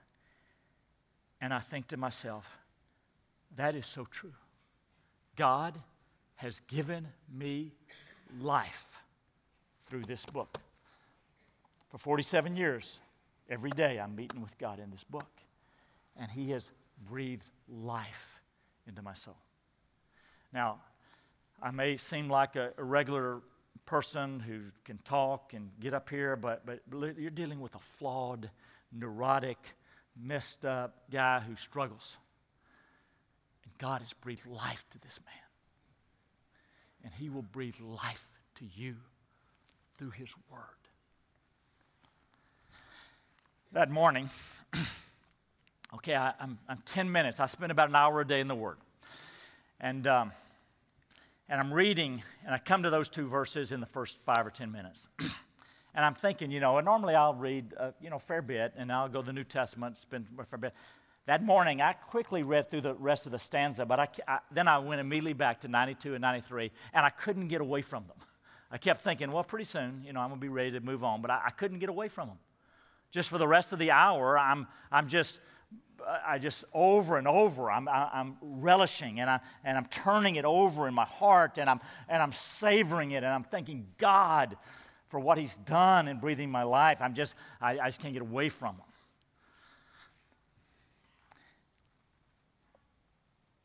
And 1.40 1.54
I 1.54 1.61
think 1.61 1.88
to 1.88 1.96
myself, 1.96 2.59
that 3.57 3.74
is 3.74 3.87
so 3.87 4.04
true. 4.04 4.35
God 5.37 5.78
has 6.37 6.61
given 6.61 7.07
me 7.33 7.72
life 8.40 9.00
through 9.87 10.02
this 10.02 10.26
book. 10.26 10.59
For 11.90 11.98
47 11.98 12.57
years, 12.57 13.00
Every 13.50 13.70
day 13.70 13.98
I'm 13.98 14.14
meeting 14.14 14.42
with 14.42 14.57
God 14.59 14.78
in 14.78 14.90
this 14.90 15.04
book, 15.04 15.31
and 16.16 16.31
He 16.31 16.50
has 16.50 16.70
breathed 17.09 17.48
life 17.66 18.40
into 18.87 19.00
my 19.00 19.14
soul. 19.14 19.38
Now, 20.52 20.81
I 21.62 21.70
may 21.70 21.96
seem 21.96 22.28
like 22.28 22.57
a, 22.57 22.72
regular 22.76 23.40
person 23.88 24.38
who 24.38 24.61
can 24.85 24.98
talk 24.98 25.55
and 25.55 25.70
get 25.81 25.94
up 25.94 26.11
here, 26.11 26.37
but, 26.37 26.66
but 26.66 26.81
you're 26.92 27.31
dealing 27.31 27.59
with 27.59 27.74
a 27.74 27.79
flawed, 27.79 28.51
neurotic, 28.92 29.57
messed 30.14 30.66
up 30.66 31.05
guy 31.11 31.40
who 31.40 31.57
struggles. 31.57 32.18
And 33.64 33.72
God 33.79 34.03
has 34.03 34.12
breathed 34.12 34.46
life 34.46 34.85
to 34.90 34.98
this 34.98 35.18
man. 35.24 35.35
And 37.03 37.14
He 37.14 37.31
will 37.31 37.40
breathe 37.40 37.77
life 37.81 38.29
to 38.57 38.66
you 38.77 38.96
through 39.96 40.11
His 40.11 40.35
Word. 40.53 40.61
That 43.72 43.90
morning, 43.90 44.29
okay, 45.94 46.14
I, 46.14 46.29
am 46.29 46.35
I'm, 46.40 46.59
I'm 46.68 46.83
10 46.85 47.11
minutes. 47.11 47.40
I 47.40 47.46
spend 47.46 47.72
about 47.72 47.88
an 47.88 47.96
hour 47.96 48.20
a 48.20 48.27
day 48.27 48.40
in 48.40 48.48
the 48.48 48.55
Word. 48.55 48.77
And, 49.81 50.07
um, 50.07 50.33
and 51.48 51.61
I'm 51.61 51.72
reading, 51.72 52.22
and 52.44 52.54
I 52.54 52.58
come 52.58 52.82
to 52.82 52.90
those 52.90 53.08
two 53.08 53.26
verses 53.26 53.72
in 53.72 53.80
the 53.80 53.87
first 53.87 54.18
five 54.18 54.46
or 54.46 54.50
10 54.50 54.70
minutes. 54.70 55.08
and 55.94 56.04
I'm 56.04 56.14
thinking, 56.14 56.50
you 56.50 56.61
know, 56.61 56.76
and 56.76 56.84
normally 56.84 57.14
I'll 57.14 57.34
read, 57.34 57.72
uh, 57.78 57.92
you 58.00 58.11
know, 58.11 58.16
a 58.16 58.20
fair 58.20 58.42
bit, 58.42 58.74
and 58.76 58.92
I'll 58.92 59.08
go 59.08 59.20
to 59.20 59.26
the 59.26 59.32
New 59.32 59.44
Testament, 59.44 59.96
spend 59.96 60.26
a 60.38 60.44
fair 60.44 60.58
bit. 60.58 60.74
That 61.24 61.42
morning, 61.42 61.80
I 61.80 61.94
quickly 61.94 62.42
read 62.42 62.70
through 62.70 62.82
the 62.82 62.94
rest 62.94 63.26
of 63.26 63.32
the 63.32 63.38
stanza, 63.38 63.87
but 63.87 63.98
I, 63.98 64.08
I, 64.26 64.38
then 64.50 64.68
I 64.68 64.78
went 64.78 65.00
immediately 65.00 65.32
back 65.32 65.61
to 65.61 65.68
92 65.68 66.14
and 66.14 66.22
93, 66.22 66.70
and 66.92 67.06
I 67.06 67.11
couldn't 67.11 67.48
get 67.48 67.62
away 67.62 67.80
from 67.80 68.04
them. 68.06 68.16
I 68.70 68.76
kept 68.76 69.02
thinking, 69.02 69.32
well, 69.32 69.44
pretty 69.44 69.64
soon, 69.64 70.02
you 70.04 70.12
know, 70.12 70.20
I'm 70.20 70.28
going 70.28 70.40
to 70.40 70.44
be 70.44 70.50
ready 70.50 70.72
to 70.72 70.80
move 70.80 71.02
on, 71.02 71.22
but 71.22 71.30
I, 71.30 71.44
I 71.46 71.50
couldn't 71.50 71.78
get 71.78 71.88
away 71.88 72.08
from 72.08 72.28
them. 72.28 72.38
Just 73.11 73.30
for 73.30 73.38
the 73.38 73.48
rest 73.48 73.72
of 73.72 73.78
the 73.78 73.90
hour, 73.90 74.38
I'm, 74.38 74.66
I'm 74.92 75.08
just, 75.08 75.40
I 76.26 76.38
just 76.38 76.64
over 76.72 77.18
and 77.18 77.28
over, 77.28 77.70
I'm, 77.70 77.88
I'm 77.88 78.37
relishing 78.40 79.20
and, 79.20 79.28
I, 79.28 79.40
and 79.64 79.76
I'm 79.76 79.87
turning 79.87 80.37
it 80.37 80.44
over 80.44 80.88
in 80.88 80.94
my 80.94 81.04
heart 81.04 81.59
and 81.59 81.68
I'm, 81.68 81.81
and 82.09 82.22
I'm 82.22 82.33
savoring 82.33 83.11
it 83.11 83.18
and 83.18 83.26
I'm 83.26 83.44
thanking 83.44 83.87
God 83.98 84.57
for 85.09 85.20
what 85.20 85.38
He's 85.38 85.57
done 85.57 86.09
in 86.09 86.18
breathing 86.18 86.50
my 86.50 86.62
life. 86.62 86.98
I'm 87.00 87.14
just, 87.14 87.35
I, 87.61 87.78
I 87.78 87.87
just 87.88 88.00
can't 88.00 88.12
get 88.12 88.22
away 88.22 88.48
from 88.48 88.76
Him. 88.76 88.85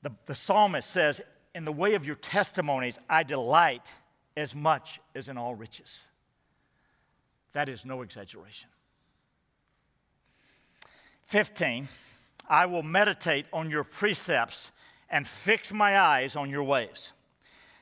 The, 0.01 0.11
the 0.25 0.35
psalmist 0.35 0.89
says, 0.89 1.21
In 1.55 1.65
the 1.65 1.71
way 1.71 1.93
of 1.93 2.05
your 2.05 2.15
testimonies, 2.15 2.99
I 3.09 3.23
delight 3.23 3.93
as 4.35 4.53
much 4.53 4.99
as 5.15 5.27
in 5.29 5.37
all 5.37 5.55
riches. 5.55 6.07
That 7.53 7.69
is 7.69 7.85
no 7.85 8.01
exaggeration. 8.01 8.69
15, 11.33 11.87
I 12.47 12.67
will 12.67 12.83
meditate 12.83 13.47
on 13.51 13.67
your 13.67 13.83
precepts 13.83 14.69
and 15.09 15.27
fix 15.27 15.73
my 15.73 15.99
eyes 15.99 16.35
on 16.35 16.47
your 16.47 16.61
ways. 16.61 17.11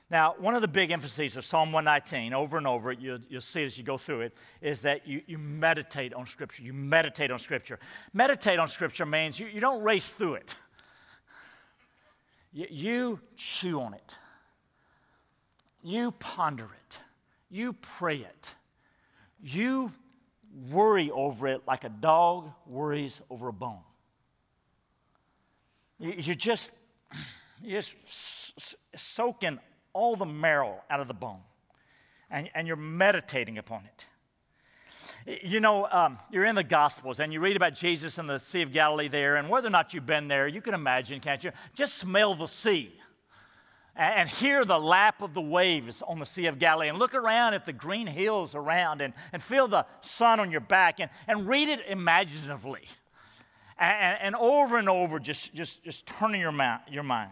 Now, 0.10 0.36
one 0.40 0.56
of 0.56 0.62
the 0.62 0.70
big 0.70 0.90
emphases 0.90 1.36
of 1.36 1.44
Psalm 1.44 1.74
119, 1.74 2.34
over 2.34 2.58
and 2.58 2.66
over, 2.66 2.94
you, 2.94 3.20
will 3.30 3.42
see 3.42 3.64
as 3.66 3.78
you 3.78 3.84
go 3.84 3.98
through 3.98 4.22
it, 4.22 4.38
is 4.62 4.84
that 4.84 5.06
you, 5.06 5.22
you 5.28 5.38
meditate 5.38 6.14
on 6.14 6.26
Scripture. 6.26 6.64
You 6.64 6.72
meditate 6.72 7.30
on 7.30 7.40
Scripture. 7.40 7.78
Meditate 8.14 8.58
on 8.58 8.70
Scripture 8.70 9.06
means 9.06 9.38
you, 9.38 9.48
you 9.48 9.60
don't 9.60 9.84
race 9.84 10.14
through 10.14 10.36
it. 10.36 10.56
You 12.54 13.20
chew 13.36 13.82
on 13.82 13.94
it, 13.96 14.18
you 15.84 16.12
ponder 16.12 16.70
it, 16.88 17.00
you 17.50 17.74
pray 17.74 18.20
it, 18.20 18.56
you 19.44 19.92
worry 20.70 21.10
over 21.12 21.48
it 21.48 21.62
like 21.68 21.84
a 21.84 21.90
dog 21.90 22.52
worries 22.66 23.22
over 23.30 23.48
a 23.48 23.54
bone. 23.54 23.80
You 26.00 26.34
just, 26.34 26.72
you 27.62 27.80
just 27.80 27.96
soaking 28.96 29.60
all 29.94 30.16
the 30.16 30.26
marrow 30.26 30.82
out 30.90 31.00
of 31.00 31.08
the 31.08 31.14
bone, 31.14 31.42
and, 32.30 32.50
and 32.56 32.68
you're 32.68 32.76
meditating 32.76 33.58
upon 33.58 33.84
it. 33.86 34.08
You 35.44 35.60
know, 35.60 35.88
um, 35.92 36.18
you're 36.32 36.46
in 36.46 36.56
the 36.56 36.64
Gospels 36.64 37.20
and 37.20 37.32
you 37.32 37.40
read 37.40 37.56
about 37.56 37.76
Jesus 37.76 38.18
in 38.18 38.26
the 38.26 38.40
Sea 38.40 38.64
of 38.64 38.74
Galilee 38.74 39.08
there, 39.08 39.36
and 39.36 39.50
whether 39.50 39.68
or 39.68 39.72
not 39.72 39.94
you've 39.94 40.08
been 40.08 40.28
there, 40.28 40.48
you 40.48 40.62
can 40.62 40.74
imagine, 40.74 41.20
can't 41.20 41.44
you? 41.44 41.52
Just 41.76 42.00
smell 42.00 42.34
the 42.34 42.48
sea 42.48 42.94
and, 43.96 44.30
hear 44.30 44.66
the 44.66 44.80
lap 44.80 45.22
of 45.22 45.34
the 45.34 45.42
waves 45.42 46.02
on 46.02 46.20
the 46.20 46.26
Sea 46.26 46.46
of 46.46 46.60
Galilee, 46.60 46.88
and 46.88 46.98
look 46.98 47.14
around 47.14 47.54
at 47.54 47.66
the 47.66 47.74
green 47.74 48.08
hills 48.08 48.56
around, 48.56 49.02
and, 49.02 49.14
and 49.34 49.44
feel 49.44 49.68
the 49.68 49.86
sun 50.02 50.40
on 50.40 50.52
your 50.52 50.62
back, 50.62 51.00
and, 51.00 51.10
and 51.28 51.48
read 51.48 51.68
it 51.70 51.82
imaginatively. 51.88 52.84
And, 53.78 54.18
and 54.22 54.36
over 54.36 54.78
and 54.78 54.88
over, 54.88 55.20
just, 55.20 55.54
just, 55.54 55.84
just 55.84 56.06
turning 56.06 56.42
your, 56.42 56.52
ma- 56.52 56.80
your 56.90 57.04
mind. 57.04 57.32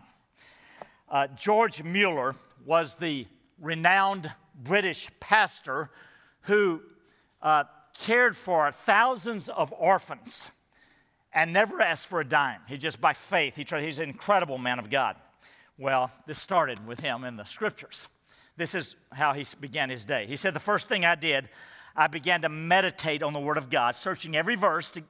Uh, 1.10 1.28
George 1.28 1.82
Mueller 1.84 2.36
was 2.66 2.96
the 2.98 3.26
renowned 3.60 4.32
British 4.64 5.10
pastor 5.20 5.90
who 6.42 6.82
uh, 7.42 7.64
cared 7.98 8.36
for 8.36 8.72
thousands 8.72 9.50
of 9.50 9.74
orphans 9.78 10.50
and 11.34 11.54
never 11.54 11.82
asked 11.82 12.08
for 12.08 12.20
a 12.20 12.26
dime. 12.26 12.62
He 12.68 12.78
just, 12.78 13.00
by 13.00 13.14
faith, 13.14 13.56
he 13.56 13.64
tried, 13.64 13.84
he's 13.84 14.00
an 14.00 14.10
incredible 14.10 14.58
man 14.58 14.80
of 14.80 14.90
God. 14.90 15.16
Well, 15.80 16.12
this 16.28 16.42
started 16.42 16.86
with 16.86 17.00
him 17.00 17.24
in 17.24 17.38
the 17.38 17.46
scriptures. 17.46 18.10
This 18.58 18.76
is 18.76 18.98
how 19.14 19.32
he 19.32 19.46
began 19.62 19.90
his 19.90 20.04
day. 20.04 20.26
He 20.28 20.36
said, 20.36 20.54
The 20.54 20.60
first 20.60 20.90
thing 20.90 21.06
I 21.06 21.16
did, 21.16 21.48
I 21.96 22.08
began 22.08 22.42
to 22.42 22.50
meditate 22.50 23.24
on 23.24 23.32
the 23.32 23.40
Word 23.40 23.58
of 23.58 23.70
God, 23.70 23.96
searching 23.96 24.36
every 24.36 24.56
verse 24.56 24.92
to 24.92 25.04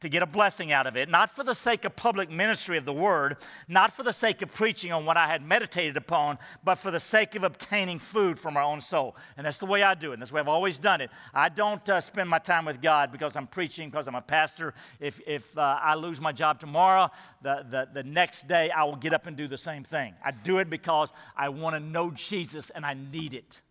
to 0.00 0.08
get 0.08 0.22
a 0.22 0.26
blessing 0.26 0.70
out 0.70 0.86
of 0.86 0.96
it, 0.96 1.08
not 1.08 1.34
for 1.34 1.42
the 1.42 1.54
sake 1.54 1.84
of 1.84 1.96
public 1.96 2.30
ministry 2.30 2.78
of 2.78 2.84
the 2.84 2.92
word, 2.92 3.36
not 3.66 3.92
for 3.92 4.04
the 4.04 4.12
sake 4.12 4.42
of 4.42 4.54
preaching 4.54 4.92
on 4.92 5.04
what 5.04 5.16
I 5.16 5.26
had 5.26 5.42
meditated 5.42 5.96
upon, 5.96 6.38
but 6.62 6.76
for 6.76 6.92
the 6.92 7.00
sake 7.00 7.34
of 7.34 7.42
obtaining 7.42 7.98
food 7.98 8.38
for 8.38 8.52
my 8.52 8.62
own 8.62 8.80
soul. 8.80 9.16
And 9.36 9.44
that's 9.44 9.58
the 9.58 9.66
way 9.66 9.82
I 9.82 9.94
do 9.94 10.10
it. 10.10 10.14
And 10.14 10.22
that's 10.22 10.30
the 10.30 10.36
way 10.36 10.40
I've 10.40 10.48
always 10.48 10.78
done 10.78 11.00
it. 11.00 11.10
I 11.34 11.48
don't 11.48 11.86
uh, 11.88 12.00
spend 12.00 12.30
my 12.30 12.38
time 12.38 12.64
with 12.64 12.80
God 12.80 13.10
because 13.10 13.34
I'm 13.34 13.48
preaching, 13.48 13.90
because 13.90 14.06
I'm 14.06 14.14
a 14.14 14.22
pastor. 14.22 14.72
If, 15.00 15.20
if 15.26 15.56
uh, 15.58 15.80
I 15.82 15.96
lose 15.96 16.20
my 16.20 16.30
job 16.32 16.60
tomorrow, 16.60 17.10
the, 17.42 17.66
the, 17.68 17.88
the 17.92 18.02
next 18.04 18.46
day 18.46 18.70
I 18.70 18.84
will 18.84 18.96
get 18.96 19.12
up 19.12 19.26
and 19.26 19.36
do 19.36 19.48
the 19.48 19.58
same 19.58 19.82
thing. 19.82 20.14
I 20.24 20.30
do 20.30 20.58
it 20.58 20.70
because 20.70 21.12
I 21.36 21.48
want 21.48 21.74
to 21.74 21.80
know 21.80 22.12
Jesus 22.12 22.70
and 22.70 22.86
I 22.86 22.94
need 22.94 23.34
it. 23.34 23.62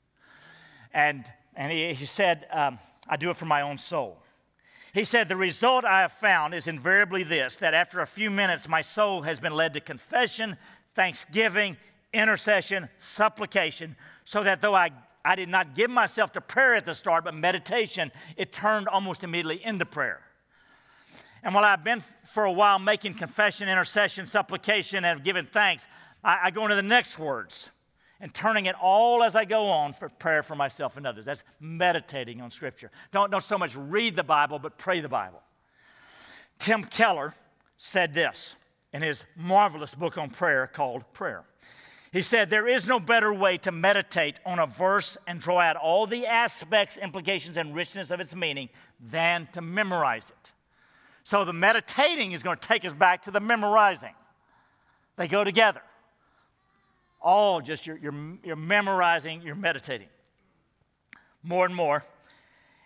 And, 0.93 1.31
and 1.55 1.71
he, 1.71 1.93
he 1.93 2.05
said, 2.05 2.47
um, 2.51 2.79
I 3.07 3.15
do 3.15 3.29
it 3.29 3.37
for 3.37 3.45
my 3.45 3.61
own 3.61 3.77
soul. 3.77 4.21
He 4.97 5.03
said, 5.03 5.29
The 5.29 5.35
result 5.35 5.85
I 5.85 6.01
have 6.01 6.11
found 6.11 6.55
is 6.55 6.67
invariably 6.67 7.21
this 7.21 7.57
that 7.57 7.75
after 7.75 7.99
a 7.99 8.07
few 8.07 8.31
minutes, 8.31 8.67
my 8.67 8.81
soul 8.81 9.21
has 9.21 9.39
been 9.39 9.53
led 9.53 9.73
to 9.73 9.79
confession, 9.79 10.57
thanksgiving, 10.95 11.77
intercession, 12.13 12.89
supplication, 12.97 13.95
so 14.25 14.41
that 14.41 14.59
though 14.59 14.73
I, 14.73 14.89
I 15.23 15.35
did 15.35 15.49
not 15.49 15.75
give 15.75 15.91
myself 15.91 16.31
to 16.31 16.41
prayer 16.41 16.73
at 16.73 16.85
the 16.85 16.95
start, 16.95 17.25
but 17.25 17.35
meditation, 17.35 18.11
it 18.37 18.51
turned 18.51 18.87
almost 18.87 19.23
immediately 19.23 19.63
into 19.63 19.85
prayer. 19.85 20.19
And 21.43 21.53
while 21.53 21.63
I've 21.63 21.83
been 21.83 22.01
for 22.25 22.45
a 22.45 22.51
while 22.51 22.79
making 22.79 23.13
confession, 23.13 23.69
intercession, 23.69 24.25
supplication, 24.25 24.97
and 24.97 25.05
have 25.05 25.23
given 25.23 25.45
thanks, 25.45 25.85
I, 26.23 26.39
I 26.45 26.49
go 26.49 26.63
into 26.63 26.75
the 26.75 26.81
next 26.81 27.19
words 27.19 27.69
and 28.19 28.33
turning 28.33 28.65
it 28.65 28.75
all 28.81 29.23
as 29.23 29.35
I 29.35 29.45
go 29.45 29.67
on 29.67 29.93
for 29.93 30.09
prayer 30.09 30.43
for 30.43 30.55
myself 30.55 30.97
and 30.97 31.05
others. 31.05 31.25
That's 31.25 31.43
meditating 31.59 32.41
on 32.41 32.51
Scripture. 32.51 32.91
Don't, 33.11 33.31
don't 33.31 33.43
so 33.43 33.57
much 33.57 33.75
read 33.75 34.15
the 34.15 34.23
Bible, 34.23 34.59
but 34.59 34.77
pray 34.77 34.99
the 34.99 35.09
Bible. 35.09 35.41
Tim 36.59 36.83
Keller 36.83 37.35
said 37.77 38.13
this 38.13 38.55
in 38.91 39.01
his 39.01 39.25
marvelous 39.35 39.93
book 39.93 40.17
on 40.17 40.29
prayer 40.29 40.65
called 40.67 41.03
Prayer. 41.13 41.43
He 42.11 42.21
said, 42.21 42.49
There 42.49 42.67
is 42.67 42.87
no 42.87 42.99
better 42.99 43.33
way 43.33 43.57
to 43.57 43.71
meditate 43.71 44.39
on 44.45 44.59
a 44.59 44.65
verse 44.65 45.17
and 45.27 45.39
draw 45.39 45.59
out 45.59 45.75
all 45.75 46.07
the 46.07 46.25
aspects, 46.25 46.97
implications, 46.97 47.57
and 47.57 47.75
richness 47.75 48.09
of 48.09 48.19
its 48.19 48.33
meaning 48.33 48.69
than 48.99 49.47
to 49.51 49.61
memorize 49.61 50.31
it. 50.31 50.53
So 51.23 51.43
the 51.43 51.53
meditating 51.53 52.31
is 52.31 52.41
going 52.41 52.57
to 52.57 52.67
take 52.67 52.85
us 52.85 52.93
back 52.93 53.23
to 53.23 53.31
the 53.31 53.41
memorizing, 53.41 54.13
they 55.17 55.27
go 55.27 55.43
together 55.43 55.81
all 57.27 57.59
just 57.59 57.85
you're, 57.85 57.97
you're, 57.97 58.13
you're 58.41 58.55
memorizing, 58.55 59.41
you're 59.41 59.53
meditating. 59.53 60.07
More 61.43 61.65
and 61.65 61.75
more, 61.75 62.05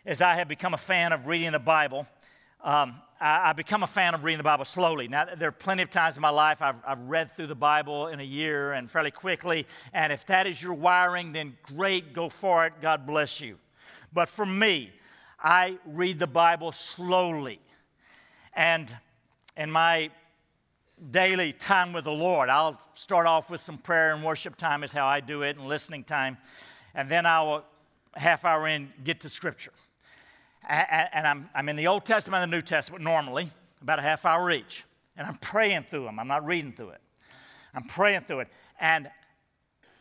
as 0.03 0.19
I 0.19 0.33
have 0.33 0.47
become 0.47 0.73
a 0.73 0.79
fan 0.79 1.13
of 1.13 1.27
reading 1.27 1.51
the 1.51 1.59
Bible, 1.59 2.07
um, 2.63 2.95
I, 3.19 3.49
I, 3.49 3.53
become 3.53 3.83
a 3.83 3.87
fan 3.87 4.15
of 4.15 4.23
reading 4.23 4.39
the 4.39 4.43
Bible 4.43 4.65
slowly. 4.65 5.07
Now, 5.07 5.25
there 5.37 5.49
are 5.49 5.51
plenty 5.51 5.83
of 5.83 5.91
times 5.91 6.15
in 6.15 6.21
my 6.21 6.31
life 6.31 6.63
I've, 6.63 6.77
I've 6.87 7.01
read 7.01 7.35
through 7.35 7.47
the 7.47 7.55
Bible 7.55 8.07
in 8.07 8.19
a 8.19 8.23
year 8.23 8.73
and 8.73 8.89
fairly 8.89 9.11
quickly. 9.11 9.67
And 9.93 10.11
if 10.11 10.25
that 10.25 10.47
is 10.47 10.59
your 10.59 10.73
wiring, 10.73 11.33
then 11.33 11.55
great, 11.61 12.11
go 12.11 12.27
for 12.27 12.65
it. 12.65 12.73
God 12.81 13.05
bless 13.05 13.41
you. 13.41 13.59
But 14.11 14.27
for 14.27 14.45
me, 14.45 14.91
I 15.39 15.77
read 15.85 16.17
the 16.17 16.25
Bible 16.25 16.71
slowly. 16.71 17.59
And 18.55 18.95
in 19.55 19.69
my 19.69 20.09
daily 21.09 21.51
time 21.51 21.93
with 21.93 22.03
the 22.03 22.11
Lord. 22.11 22.49
I'll 22.49 22.79
start 22.93 23.25
off 23.25 23.49
with 23.49 23.61
some 23.61 23.77
prayer 23.77 24.13
and 24.13 24.23
worship 24.23 24.55
time, 24.55 24.83
is 24.83 24.91
how 24.91 25.07
I 25.07 25.19
do 25.19 25.41
it, 25.41 25.57
and 25.57 25.67
listening 25.67 26.03
time. 26.03 26.37
And 26.93 27.09
then 27.09 27.25
I'll, 27.25 27.65
half 28.13 28.45
hour 28.45 28.67
in, 28.67 28.91
get 29.03 29.21
to 29.21 29.29
Scripture. 29.29 29.73
And 30.69 31.25
I'm, 31.25 31.49
I'm 31.55 31.69
in 31.69 31.75
the 31.75 31.87
Old 31.87 32.05
Testament 32.05 32.43
and 32.43 32.51
the 32.51 32.57
New 32.57 32.61
Testament 32.61 33.03
normally, 33.03 33.51
about 33.81 33.99
a 33.99 34.03
half 34.03 34.25
hour 34.25 34.51
each. 34.51 34.85
And 35.17 35.25
I'm 35.25 35.37
praying 35.37 35.85
through 35.89 36.05
them. 36.05 36.19
I'm 36.19 36.27
not 36.27 36.45
reading 36.45 36.71
through 36.73 36.89
it. 36.89 37.01
I'm 37.73 37.83
praying 37.83 38.21
through 38.21 38.41
it. 38.41 38.49
And 38.79 39.09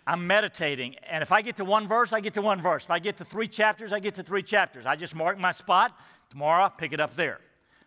I'm 0.06 0.26
meditating, 0.26 0.96
and 1.08 1.22
if 1.22 1.30
I 1.30 1.40
get 1.40 1.56
to 1.56 1.64
one 1.64 1.86
verse, 1.86 2.12
I 2.12 2.20
get 2.20 2.34
to 2.34 2.42
one 2.42 2.60
verse. 2.60 2.84
If 2.84 2.90
I 2.90 2.98
get 2.98 3.16
to 3.18 3.24
three 3.24 3.46
chapters, 3.46 3.92
I 3.92 4.00
get 4.00 4.16
to 4.16 4.22
three 4.22 4.42
chapters. 4.42 4.84
I 4.84 4.96
just 4.96 5.14
mark 5.14 5.38
my 5.38 5.52
spot. 5.52 5.96
Tomorrow, 6.30 6.64
I'll 6.64 6.70
pick 6.70 6.92
it 6.92 7.00
up 7.00 7.14
there. 7.14 7.38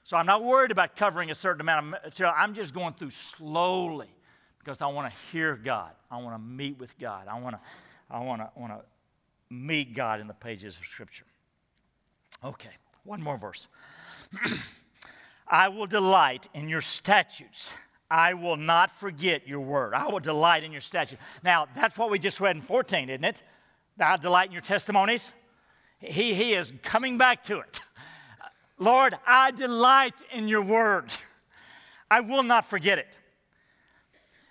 So 0.03 0.17
I'm 0.17 0.25
not 0.25 0.43
worried 0.43 0.71
about 0.71 0.95
covering 0.95 1.31
a 1.31 1.35
certain 1.35 1.61
amount 1.61 1.85
of 1.85 2.03
material. 2.03 2.33
I'm 2.37 2.53
just 2.53 2.73
going 2.73 2.93
through 2.93 3.11
slowly 3.11 4.09
because 4.59 4.81
I 4.81 4.87
want 4.87 5.11
to 5.11 5.17
hear 5.31 5.55
God. 5.55 5.91
I 6.11 6.17
want 6.17 6.35
to 6.35 6.41
meet 6.41 6.77
with 6.77 6.97
God. 6.99 7.27
I 7.27 7.39
want 7.39 7.55
to, 7.55 7.61
I 8.09 8.19
want 8.19 8.41
to, 8.41 8.49
want 8.59 8.73
to 8.73 8.81
meet 9.49 9.93
God 9.93 10.19
in 10.19 10.27
the 10.27 10.33
pages 10.33 10.77
of 10.77 10.85
Scripture. 10.85 11.25
Okay, 12.43 12.69
one 13.03 13.21
more 13.21 13.37
verse. 13.37 13.67
I 15.47 15.69
will 15.69 15.87
delight 15.87 16.49
in 16.53 16.67
your 16.67 16.81
statutes. 16.81 17.73
I 18.09 18.33
will 18.33 18.57
not 18.57 18.91
forget 18.91 19.47
your 19.47 19.59
word. 19.61 19.93
I 19.93 20.07
will 20.07 20.19
delight 20.19 20.63
in 20.63 20.71
your 20.71 20.81
statutes. 20.81 21.21
Now, 21.43 21.67
that's 21.75 21.97
what 21.97 22.11
we 22.11 22.19
just 22.19 22.39
read 22.39 22.55
in 22.55 22.61
14, 22.61 23.09
isn't 23.09 23.23
it? 23.23 23.43
I 23.99 24.17
delight 24.17 24.47
in 24.47 24.51
your 24.51 24.61
testimonies. 24.61 25.31
He, 25.99 26.33
he 26.33 26.53
is 26.53 26.73
coming 26.83 27.17
back 27.17 27.43
to 27.43 27.59
it. 27.59 27.81
Lord, 28.83 29.17
I 29.25 29.51
delight 29.51 30.15
in 30.33 30.49
your 30.49 30.61
word. 30.61 31.05
I 32.11 32.19
will 32.19 32.43
not 32.43 32.65
forget 32.65 32.99
it. 32.99 33.17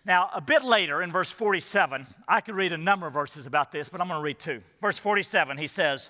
Now, 0.07 0.31
a 0.35 0.41
bit 0.41 0.65
later 0.65 1.03
in 1.03 1.13
verse 1.13 1.31
47, 1.31 2.07
I 2.27 2.41
could 2.41 2.55
read 2.55 2.73
a 2.73 2.79
number 2.79 3.07
of 3.07 3.13
verses 3.13 3.47
about 3.47 3.71
this, 3.71 3.91
but 3.91 4.01
I'm 4.01 4.09
going 4.09 4.19
to 4.19 4.25
read 4.25 4.39
two. 4.39 4.63
Verse 4.81 4.97
47, 4.99 5.59
he 5.59 5.67
says, 5.67 6.09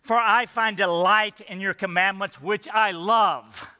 For 0.00 0.16
I 0.16 0.46
find 0.46 0.76
delight 0.76 1.40
in 1.40 1.60
your 1.60 1.72
commandments, 1.72 2.42
which 2.42 2.68
I 2.68 2.90
love. 2.90 3.70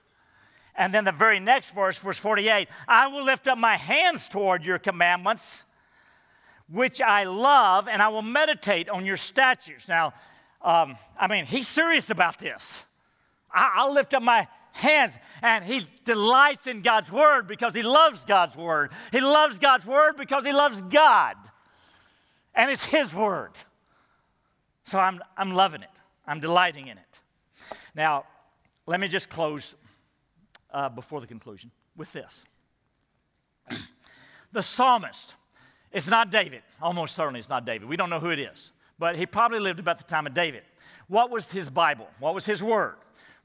And 0.76 0.94
then 0.94 1.04
the 1.04 1.10
very 1.10 1.40
next 1.40 1.74
verse, 1.74 1.98
verse 1.98 2.18
48, 2.18 2.68
I 2.86 3.08
will 3.08 3.24
lift 3.24 3.48
up 3.48 3.58
my 3.58 3.76
hands 3.76 4.28
toward 4.28 4.64
your 4.64 4.78
commandments, 4.78 5.64
which 6.70 7.00
I 7.00 7.24
love, 7.24 7.88
and 7.88 8.00
I 8.00 8.08
will 8.08 8.22
meditate 8.22 8.88
on 8.88 9.04
your 9.04 9.16
statutes. 9.16 9.88
Now, 9.88 10.14
um, 10.62 10.96
I 11.18 11.26
mean, 11.26 11.46
he's 11.46 11.66
serious 11.66 12.10
about 12.10 12.38
this. 12.38 12.86
I'll 13.52 13.92
lift 13.92 14.14
up 14.14 14.22
my 14.22 14.48
hands. 14.72 15.18
And 15.42 15.64
he 15.64 15.86
delights 16.04 16.66
in 16.66 16.82
God's 16.82 17.10
word 17.12 17.46
because 17.46 17.74
he 17.74 17.82
loves 17.82 18.24
God's 18.24 18.56
word. 18.56 18.92
He 19.10 19.20
loves 19.20 19.58
God's 19.58 19.86
word 19.86 20.16
because 20.16 20.44
he 20.44 20.52
loves 20.52 20.82
God. 20.82 21.36
And 22.54 22.70
it's 22.70 22.84
his 22.84 23.14
word. 23.14 23.52
So 24.84 24.98
I'm, 24.98 25.20
I'm 25.36 25.54
loving 25.54 25.82
it, 25.82 26.00
I'm 26.26 26.40
delighting 26.40 26.88
in 26.88 26.98
it. 26.98 27.20
Now, 27.94 28.24
let 28.86 29.00
me 29.00 29.08
just 29.08 29.30
close 29.30 29.74
uh, 30.72 30.88
before 30.88 31.20
the 31.20 31.26
conclusion 31.26 31.70
with 31.96 32.12
this. 32.12 32.44
the 34.52 34.62
psalmist, 34.62 35.36
it's 35.92 36.08
not 36.08 36.30
David. 36.30 36.62
Almost 36.80 37.14
certainly 37.14 37.38
it's 37.38 37.48
not 37.48 37.64
David. 37.64 37.88
We 37.88 37.96
don't 37.96 38.10
know 38.10 38.20
who 38.20 38.30
it 38.30 38.38
is. 38.38 38.72
But 38.98 39.16
he 39.16 39.26
probably 39.26 39.60
lived 39.60 39.78
about 39.78 39.98
the 39.98 40.04
time 40.04 40.26
of 40.26 40.34
David. 40.34 40.62
What 41.08 41.30
was 41.30 41.50
his 41.50 41.68
Bible? 41.68 42.08
What 42.18 42.34
was 42.34 42.46
his 42.46 42.62
word? 42.62 42.96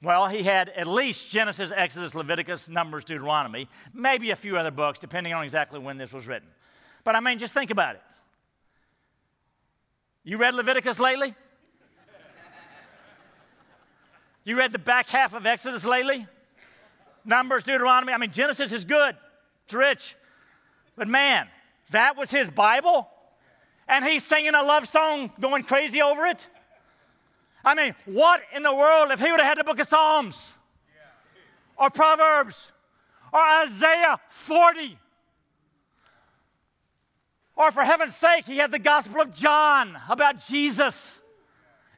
Well, 0.01 0.27
he 0.27 0.43
had 0.43 0.69
at 0.69 0.87
least 0.87 1.29
Genesis, 1.29 1.71
Exodus, 1.75 2.13
Leviticus, 2.13 2.69
Numbers, 2.69 3.03
Deuteronomy, 3.03 3.67
maybe 3.93 4.29
a 4.29 4.35
few 4.35 4.57
other 4.57 4.69
books, 4.69 4.99
depending 4.99 5.33
on 5.33 5.43
exactly 5.43 5.79
when 5.79 5.97
this 5.97 6.13
was 6.13 6.27
written. 6.27 6.49
But 7.03 7.15
I 7.15 7.19
mean, 7.19 7.39
just 7.39 7.53
think 7.53 7.71
about 7.71 7.95
it. 7.95 8.01
You 10.23 10.37
read 10.37 10.53
Leviticus 10.53 10.99
lately? 10.99 11.33
You 14.43 14.57
read 14.57 14.71
the 14.71 14.79
back 14.79 15.09
half 15.09 15.33
of 15.33 15.45
Exodus 15.45 15.83
lately? 15.83 16.25
Numbers, 17.25 17.63
Deuteronomy. 17.63 18.13
I 18.13 18.17
mean, 18.17 18.31
Genesis 18.31 18.71
is 18.71 18.85
good, 18.85 19.15
it's 19.65 19.73
rich. 19.73 20.15
But 20.95 21.07
man, 21.07 21.47
that 21.91 22.15
was 22.17 22.29
his 22.29 22.49
Bible? 22.49 23.09
And 23.87 24.05
he's 24.05 24.23
singing 24.23 24.53
a 24.53 24.63
love 24.63 24.87
song, 24.87 25.31
going 25.39 25.63
crazy 25.63 26.01
over 26.01 26.25
it? 26.25 26.47
I 27.67 27.73
mean, 27.73 27.95
what 28.05 28.41
in 28.55 28.63
the 28.63 28.73
world 28.73 29.11
if 29.11 29.19
he 29.19 29.29
would 29.29 29.41
have 29.41 29.49
had 29.49 29.57
the 29.57 29.63
book 29.65 29.77
of 29.77 29.87
Psalms 29.87 30.53
or 31.75 31.89
Proverbs 31.89 32.71
or 33.33 33.41
Isaiah 33.41 34.21
40? 34.29 34.97
Or 37.57 37.71
for 37.71 37.83
heaven's 37.83 38.15
sake, 38.15 38.45
he 38.45 38.55
had 38.55 38.71
the 38.71 38.79
Gospel 38.79 39.19
of 39.19 39.33
John 39.33 39.99
about 40.07 40.47
Jesus 40.47 41.19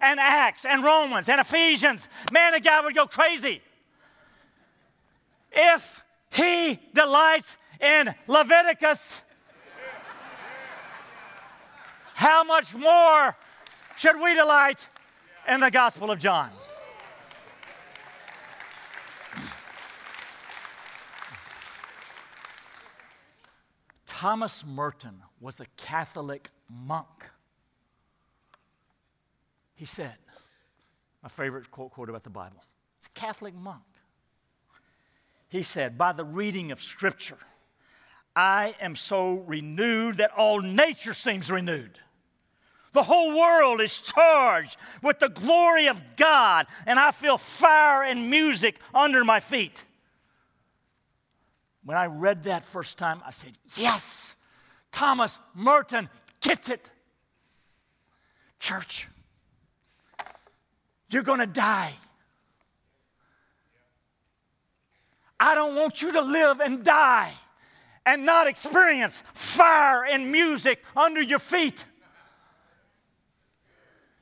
and 0.01 0.19
Acts 0.19 0.65
and 0.65 0.83
Romans 0.83 1.29
and 1.29 1.39
Ephesians. 1.39 2.09
Man, 2.31 2.53
the 2.53 2.61
guy 2.61 2.81
would 2.81 2.95
go 2.95 3.05
crazy. 3.05 3.61
If 5.51 6.03
he 6.31 6.79
delights 6.95 7.59
in 7.79 8.15
Leviticus, 8.25 9.21
how 12.15 12.43
much 12.43 12.73
more 12.73 13.35
should 13.97 14.19
we 14.19 14.33
delight 14.33 14.89
in 15.47 15.59
the 15.59 15.71
Gospel 15.71 16.11
of 16.11 16.19
John. 16.19 16.49
Thomas 24.05 24.65
Merton 24.65 25.21
was 25.39 25.59
a 25.59 25.65
Catholic 25.77 26.49
monk. 26.69 27.29
He 29.75 29.85
said, 29.85 30.17
my 31.23 31.29
favorite 31.29 31.71
quote, 31.71 31.91
quote 31.91 32.09
about 32.09 32.23
the 32.23 32.29
Bible, 32.29 32.63
it's 32.97 33.07
a 33.07 33.11
Catholic 33.11 33.55
monk. 33.55 33.83
He 35.47 35.63
said, 35.63 35.97
By 35.97 36.11
the 36.11 36.25
reading 36.25 36.71
of 36.71 36.81
Scripture, 36.81 37.37
I 38.35 38.75
am 38.79 38.95
so 38.95 39.43
renewed 39.47 40.17
that 40.17 40.31
all 40.31 40.61
nature 40.61 41.13
seems 41.13 41.51
renewed. 41.51 41.99
The 42.93 43.03
whole 43.03 43.37
world 43.37 43.81
is 43.81 43.97
charged 43.99 44.77
with 45.03 45.19
the 45.19 45.29
glory 45.29 45.87
of 45.87 46.01
God, 46.17 46.67
and 46.85 46.99
I 46.99 47.11
feel 47.11 47.37
fire 47.37 48.03
and 48.03 48.29
music 48.29 48.75
under 48.93 49.23
my 49.23 49.39
feet. 49.39 49.85
When 51.83 51.97
I 51.97 52.07
read 52.07 52.43
that 52.43 52.65
first 52.65 52.97
time, 52.97 53.21
I 53.25 53.31
said, 53.31 53.51
Yes, 53.75 54.35
Thomas 54.91 55.39
Merton 55.53 56.09
gets 56.41 56.69
it. 56.69 56.91
Church, 58.59 59.07
you're 61.09 61.23
going 61.23 61.39
to 61.39 61.47
die. 61.47 61.93
I 65.39 65.55
don't 65.55 65.75
want 65.75 66.01
you 66.01 66.11
to 66.11 66.21
live 66.21 66.59
and 66.59 66.83
die 66.83 67.31
and 68.05 68.25
not 68.25 68.47
experience 68.47 69.23
fire 69.33 70.03
and 70.03 70.31
music 70.31 70.83
under 70.97 71.21
your 71.21 71.39
feet. 71.39 71.85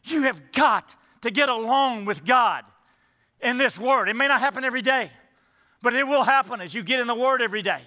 You 0.09 0.23
have 0.23 0.51
got 0.51 0.95
to 1.21 1.31
get 1.31 1.49
along 1.49 2.05
with 2.05 2.25
God 2.25 2.63
in 3.41 3.57
this 3.57 3.77
word. 3.77 4.09
It 4.09 4.15
may 4.15 4.27
not 4.27 4.39
happen 4.39 4.63
every 4.63 4.81
day, 4.81 5.11
but 5.81 5.93
it 5.93 6.07
will 6.07 6.23
happen 6.23 6.61
as 6.61 6.73
you 6.73 6.83
get 6.83 6.99
in 6.99 7.07
the 7.07 7.15
word 7.15 7.41
every 7.41 7.61
day. 7.61 7.81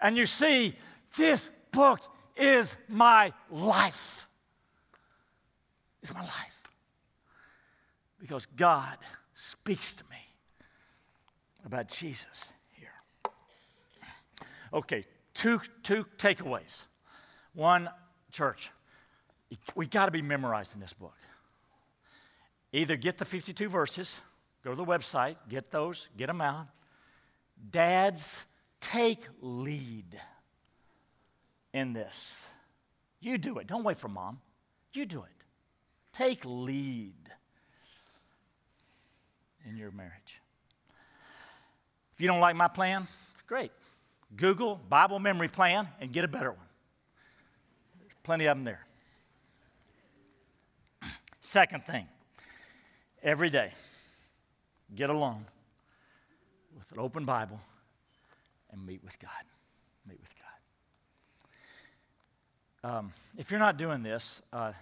And 0.00 0.16
you 0.16 0.26
see, 0.26 0.74
this 1.16 1.50
book 1.72 2.00
is 2.36 2.76
my 2.88 3.32
life. 3.50 4.28
It's 6.02 6.14
my 6.14 6.20
life. 6.20 6.70
Because 8.20 8.46
God 8.46 8.96
speaks 9.34 9.94
to 9.96 10.04
me 10.10 10.16
about 11.64 11.88
Jesus 11.88 12.52
here. 12.72 13.32
Okay, 14.72 15.04
two, 15.34 15.60
two 15.82 16.06
takeaways. 16.16 16.84
One, 17.54 17.90
church, 18.30 18.70
we 19.74 19.86
got 19.86 20.06
to 20.06 20.12
be 20.12 20.22
memorized 20.22 20.74
in 20.74 20.80
this 20.80 20.92
book. 20.92 21.14
Either 22.72 22.96
get 22.96 23.18
the 23.18 23.24
52 23.24 23.68
verses, 23.68 24.16
go 24.62 24.70
to 24.70 24.76
the 24.76 24.84
website, 24.84 25.36
get 25.48 25.70
those, 25.70 26.08
get 26.16 26.26
them 26.26 26.40
out. 26.40 26.66
Dads, 27.70 28.44
take 28.80 29.20
lead 29.40 30.20
in 31.72 31.92
this. 31.92 32.48
You 33.20 33.38
do 33.38 33.58
it. 33.58 33.66
Don't 33.66 33.84
wait 33.84 33.98
for 33.98 34.08
mom. 34.08 34.40
You 34.92 35.06
do 35.06 35.22
it. 35.22 35.44
Take 36.12 36.44
lead 36.44 37.14
in 39.68 39.76
your 39.76 39.90
marriage. 39.90 40.40
If 42.14 42.20
you 42.20 42.26
don't 42.26 42.40
like 42.40 42.56
my 42.56 42.68
plan, 42.68 43.06
great. 43.46 43.70
Google 44.36 44.76
Bible 44.88 45.18
memory 45.18 45.48
plan 45.48 45.88
and 46.00 46.12
get 46.12 46.24
a 46.24 46.28
better 46.28 46.50
one. 46.50 46.66
There's 48.00 48.12
plenty 48.22 48.46
of 48.46 48.56
them 48.56 48.64
there. 48.64 48.87
Second 51.48 51.82
thing, 51.82 52.06
every 53.22 53.48
day, 53.48 53.70
get 54.94 55.08
alone 55.08 55.46
with 56.76 56.92
an 56.92 56.98
open 56.98 57.24
Bible 57.24 57.58
and 58.70 58.84
meet 58.84 59.02
with 59.02 59.18
God. 59.18 59.30
Meet 60.06 60.20
with 60.20 60.34
God. 62.84 62.98
Um, 62.98 63.14
if 63.38 63.50
you're 63.50 63.60
not 63.60 63.78
doing 63.78 64.02
this, 64.02 64.42
uh, 64.52 64.72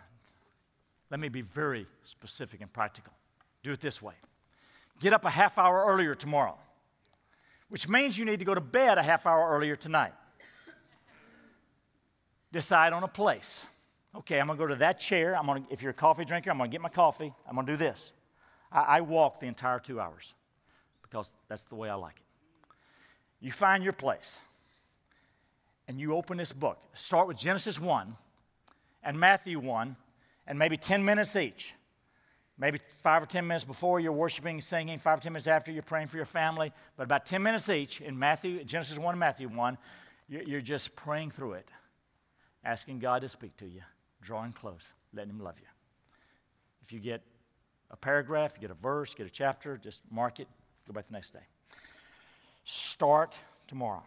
let 1.09 1.21
me 1.21 1.29
be 1.29 1.41
very 1.41 1.87
specific 2.03 2.61
and 2.61 2.73
practical. 2.73 3.13
Do 3.63 3.71
it 3.71 3.81
this 3.81 4.03
way 4.03 4.15
get 4.99 5.13
up 5.13 5.25
a 5.25 5.31
half 5.31 5.59
hour 5.59 5.85
earlier 5.87 6.17
tomorrow, 6.17 6.59
which 7.69 7.89
means 7.89 8.19
you 8.19 8.25
need 8.25 8.41
to 8.41 8.45
go 8.45 8.57
to 8.57 8.61
bed 8.61 8.99
a 8.99 9.05
half 9.05 9.25
hour 9.25 9.51
earlier 9.51 9.77
tonight. 9.77 10.15
decide 12.51 12.93
on 12.93 13.05
a 13.05 13.09
place. 13.09 13.65
Okay, 14.19 14.41
I'm 14.41 14.47
gonna 14.47 14.59
go 14.59 14.67
to 14.67 14.77
that 14.77 14.99
chair. 14.99 15.37
I'm 15.37 15.47
gonna, 15.47 15.65
if 15.71 15.83
you're 15.83 15.91
a 15.91 15.95
coffee 15.95 16.25
drinker, 16.25 16.51
I'm 16.51 16.59
gonna 16.59 16.71
get 16.71 16.81
my 16.81 16.89
coffee. 16.89 17.33
I'm 17.49 17.55
gonna 17.55 17.67
do 17.67 17.77
this. 17.77 18.13
I, 18.73 18.81
I 18.81 19.01
walk 19.03 19.41
the 19.41 19.47
entire 19.47 19.79
two 19.79 20.01
hours 20.01 20.35
because 21.03 21.33
that's 21.49 21.65
the 21.65 21.75
way 21.75 21.91
I 21.91 21.95
like 21.95 22.17
it. 22.17 22.75
You 23.41 23.53
find 23.53 23.85
your 23.85 23.93
place 23.93 24.41
and 25.89 26.01
you 26.01 26.15
open 26.15 26.39
this 26.39 26.53
book. 26.53 26.79
Start 26.95 27.29
with 27.29 27.37
Genesis 27.37 27.81
1 27.81 28.17
and 29.03 29.21
Matthew 29.21 29.59
1, 29.61 29.97
and 30.47 30.59
maybe 30.59 30.77
10 30.77 31.05
minutes 31.05 31.37
each. 31.37 31.75
Maybe 32.59 32.79
five 33.03 33.23
or 33.23 33.27
10 33.27 33.47
minutes 33.47 33.65
before 33.65 34.01
you're 34.01 34.13
worshiping, 34.13 34.61
singing, 34.61 34.99
five 34.99 35.19
or 35.19 35.23
10 35.23 35.33
minutes 35.33 35.47
after 35.47 35.71
you're 35.71 35.83
praying 35.83 36.09
for 36.09 36.17
your 36.17 36.27
family, 36.27 36.73
but 36.97 37.05
about 37.05 37.27
10 37.27 37.43
minutes 37.43 37.69
each 37.69 38.01
in 38.01 38.19
Matthew, 38.19 38.65
Genesis 38.65 38.99
1 38.99 39.13
and 39.13 39.21
Matthew 39.21 39.49
1, 39.49 39.79
you're 40.29 40.61
just 40.61 40.97
praying 40.97 41.31
through 41.31 41.53
it, 41.53 41.71
asking 42.65 42.99
God 42.99 43.21
to 43.21 43.29
speak 43.29 43.57
to 43.59 43.67
you, 43.67 43.83
drawing 44.21 44.53
close, 44.53 44.95
letting 45.15 45.31
Him 45.31 45.41
love 45.41 45.57
you. 45.59 45.67
If 46.83 46.93
you 46.93 47.01
get 47.01 47.23
a 47.91 47.97
paragraph, 47.97 48.53
you 48.57 48.61
get 48.61 48.71
a 48.71 48.81
verse, 48.81 49.11
you 49.11 49.17
get 49.17 49.27
a 49.27 49.31
chapter, 49.31 49.77
just 49.77 50.03
mark 50.11 50.41
it, 50.41 50.49
go 50.87 50.93
back 50.93 51.07
the 51.07 51.13
next 51.13 51.31
day. 51.31 51.47
Start 52.65 53.39
tomorrow. 53.69 54.03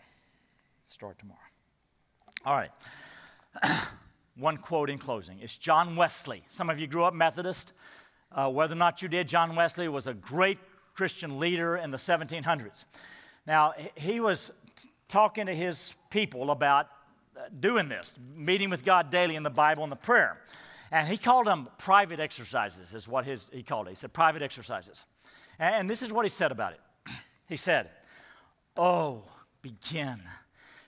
Start 0.86 1.18
tomorrow. 1.20 1.40
All 2.46 2.56
right. 2.56 2.72
One 4.36 4.58
quote 4.58 4.90
in 4.90 4.98
closing. 4.98 5.40
It's 5.40 5.56
John 5.56 5.96
Wesley. 5.96 6.44
Some 6.48 6.70
of 6.70 6.80
you 6.80 6.88
grew 6.88 7.04
up 7.04 7.14
Methodist. 7.14 7.74
Uh, 8.32 8.50
whether 8.50 8.74
or 8.74 8.78
not 8.78 9.02
you 9.02 9.08
did, 9.08 9.28
John 9.28 9.56
Wesley 9.56 9.88
was 9.88 10.08
a 10.08 10.14
great 10.14 10.58
Christian 10.94 11.40
leader 11.40 11.78
in 11.78 11.92
the 11.92 11.98
1700s. 11.98 12.86
Now, 13.48 13.74
he 13.96 14.20
was 14.20 14.52
talking 15.08 15.48
to 15.48 15.56
his 15.56 15.96
people 16.10 16.52
about 16.52 16.88
doing 17.60 17.90
this, 17.90 18.16
meeting 18.36 18.70
with 18.70 18.84
God 18.84 19.10
daily 19.10 19.36
in 19.36 19.44
the 19.44 19.50
Bible 19.50 19.84
and 19.84 19.92
the 19.92 19.98
prayer. 19.98 20.40
And 20.92 21.08
he 21.08 21.18
called 21.18 21.48
them 21.48 21.70
private 21.78 22.20
exercises, 22.20 22.94
is 22.94 23.08
what 23.08 23.26
his, 23.26 23.50
he 23.54 23.64
called 23.64 23.88
it. 23.88 23.92
He 23.92 23.96
said 23.96 24.14
private 24.14 24.42
exercises. 24.42 25.06
And 25.60 25.90
this 25.90 26.02
is 26.02 26.12
what 26.12 26.26
he 26.26 26.30
said 26.30 26.52
about 26.52 26.74
it. 26.74 26.80
He 27.48 27.58
said, 27.58 27.90
Oh, 28.78 29.24
begin. 29.64 30.20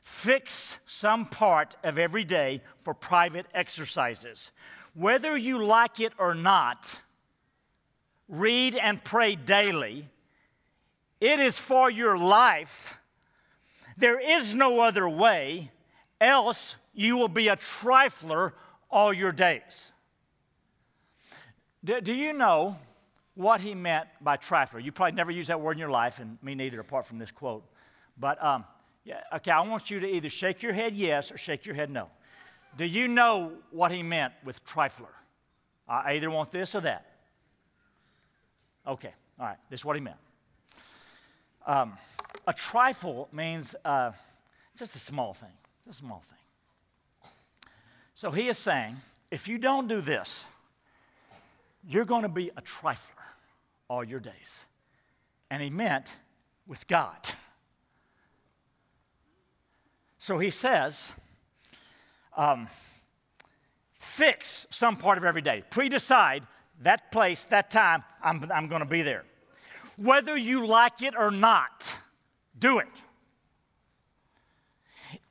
Fix 0.04 0.78
some 0.86 1.26
part 1.26 1.76
of 1.84 1.98
every 1.98 2.24
day 2.24 2.62
for 2.84 2.94
private 2.94 3.48
exercises. 3.54 4.52
Whether 4.94 5.36
you 5.36 5.64
like 5.66 6.00
it 6.00 6.14
or 6.18 6.36
not, 6.36 7.00
read 8.28 8.76
and 8.76 9.04
pray 9.04 9.36
daily. 9.36 10.08
It 11.20 11.40
is 11.40 11.58
for 11.58 11.90
your 11.90 12.18
life. 12.18 12.98
There 13.98 14.20
is 14.20 14.56
no 14.56 14.80
other 14.80 15.08
way, 15.08 15.72
else 16.22 16.78
you 16.94 17.18
will 17.18 17.28
be 17.28 17.50
a 17.50 17.58
trifler 17.58 18.54
all 18.90 19.12
your 19.12 19.32
days. 19.32 19.92
Do, 21.84 22.00
do 22.00 22.14
you 22.14 22.32
know 22.32 22.78
what 23.36 23.62
he 23.62 23.74
meant 23.74 24.08
by 24.22 24.38
trifler? 24.38 24.84
You 24.84 24.92
probably 24.92 25.14
never 25.14 25.32
used 25.32 25.50
that 25.50 25.60
word 25.60 25.74
in 25.74 25.80
your 25.80 25.90
life, 25.90 26.20
and 26.20 26.38
me 26.42 26.56
neither, 26.56 26.80
apart 26.80 27.08
from 27.08 27.18
this 27.18 27.32
quote. 27.32 27.64
But, 28.18 28.42
um, 28.44 28.66
yeah, 29.04 29.22
okay, 29.36 29.52
I 29.52 29.62
want 29.62 29.90
you 29.90 30.00
to 30.00 30.08
either 30.08 30.30
shake 30.30 30.62
your 30.62 30.74
head 30.74 30.96
yes 30.96 31.32
or 31.32 31.38
shake 31.38 31.66
your 31.66 31.76
head 31.76 31.90
no. 31.90 32.10
Do 32.78 32.86
you 32.86 33.08
know 33.08 33.54
what 33.72 33.92
he 33.92 34.04
meant 34.04 34.34
with 34.44 34.64
trifler? 34.64 35.10
I 35.88 36.14
either 36.14 36.30
want 36.30 36.52
this 36.52 36.76
or 36.76 36.82
that. 36.82 37.06
Okay, 38.88 39.14
all 39.40 39.48
right, 39.48 39.58
this 39.70 39.82
is 39.82 39.86
what 39.86 39.96
he 39.96 40.02
meant. 40.02 40.18
Um, 41.66 41.98
a 42.48 42.54
trifle 42.54 43.28
means 43.32 43.76
uh, 43.84 44.12
just 44.78 44.96
a 44.96 45.00
small 45.00 45.34
thing, 45.34 45.50
just 45.92 46.02
a 46.02 46.06
small 46.06 46.24
thing. 46.30 47.32
So 48.14 48.32
he 48.32 48.48
is 48.48 48.58
saying, 48.58 48.98
if 49.30 49.48
you 49.48 49.58
don't 49.58 49.88
do 49.88 50.00
this, 50.00 50.46
you're 51.88 52.06
going 52.06 52.22
to 52.22 52.30
be 52.30 52.50
a 52.56 52.62
trifler 52.62 53.26
all 53.90 54.04
your 54.04 54.20
days. 54.20 54.66
And 55.50 55.62
he 55.62 55.70
meant 55.70 56.16
with 56.66 56.88
God. 56.88 57.18
So 60.18 60.38
he 60.38 60.50
says, 60.50 61.12
um, 62.38 62.68
fix 63.96 64.68
some 64.70 64.96
part 64.96 65.18
of 65.18 65.26
every 65.26 65.42
day. 65.42 65.64
Pre 65.70 65.90
decide 65.90 66.44
that 66.84 67.12
place, 67.12 67.46
that 67.46 67.70
time, 67.70 68.04
I'm, 68.24 68.50
I'm 68.54 68.68
going 68.68 68.82
to 68.82 68.88
be 68.88 69.02
there. 69.02 69.24
Whether 69.98 70.38
you 70.38 70.66
like 70.66 71.02
it 71.02 71.16
or 71.18 71.32
not, 71.32 71.94
do 72.58 72.80
it. 72.80 72.88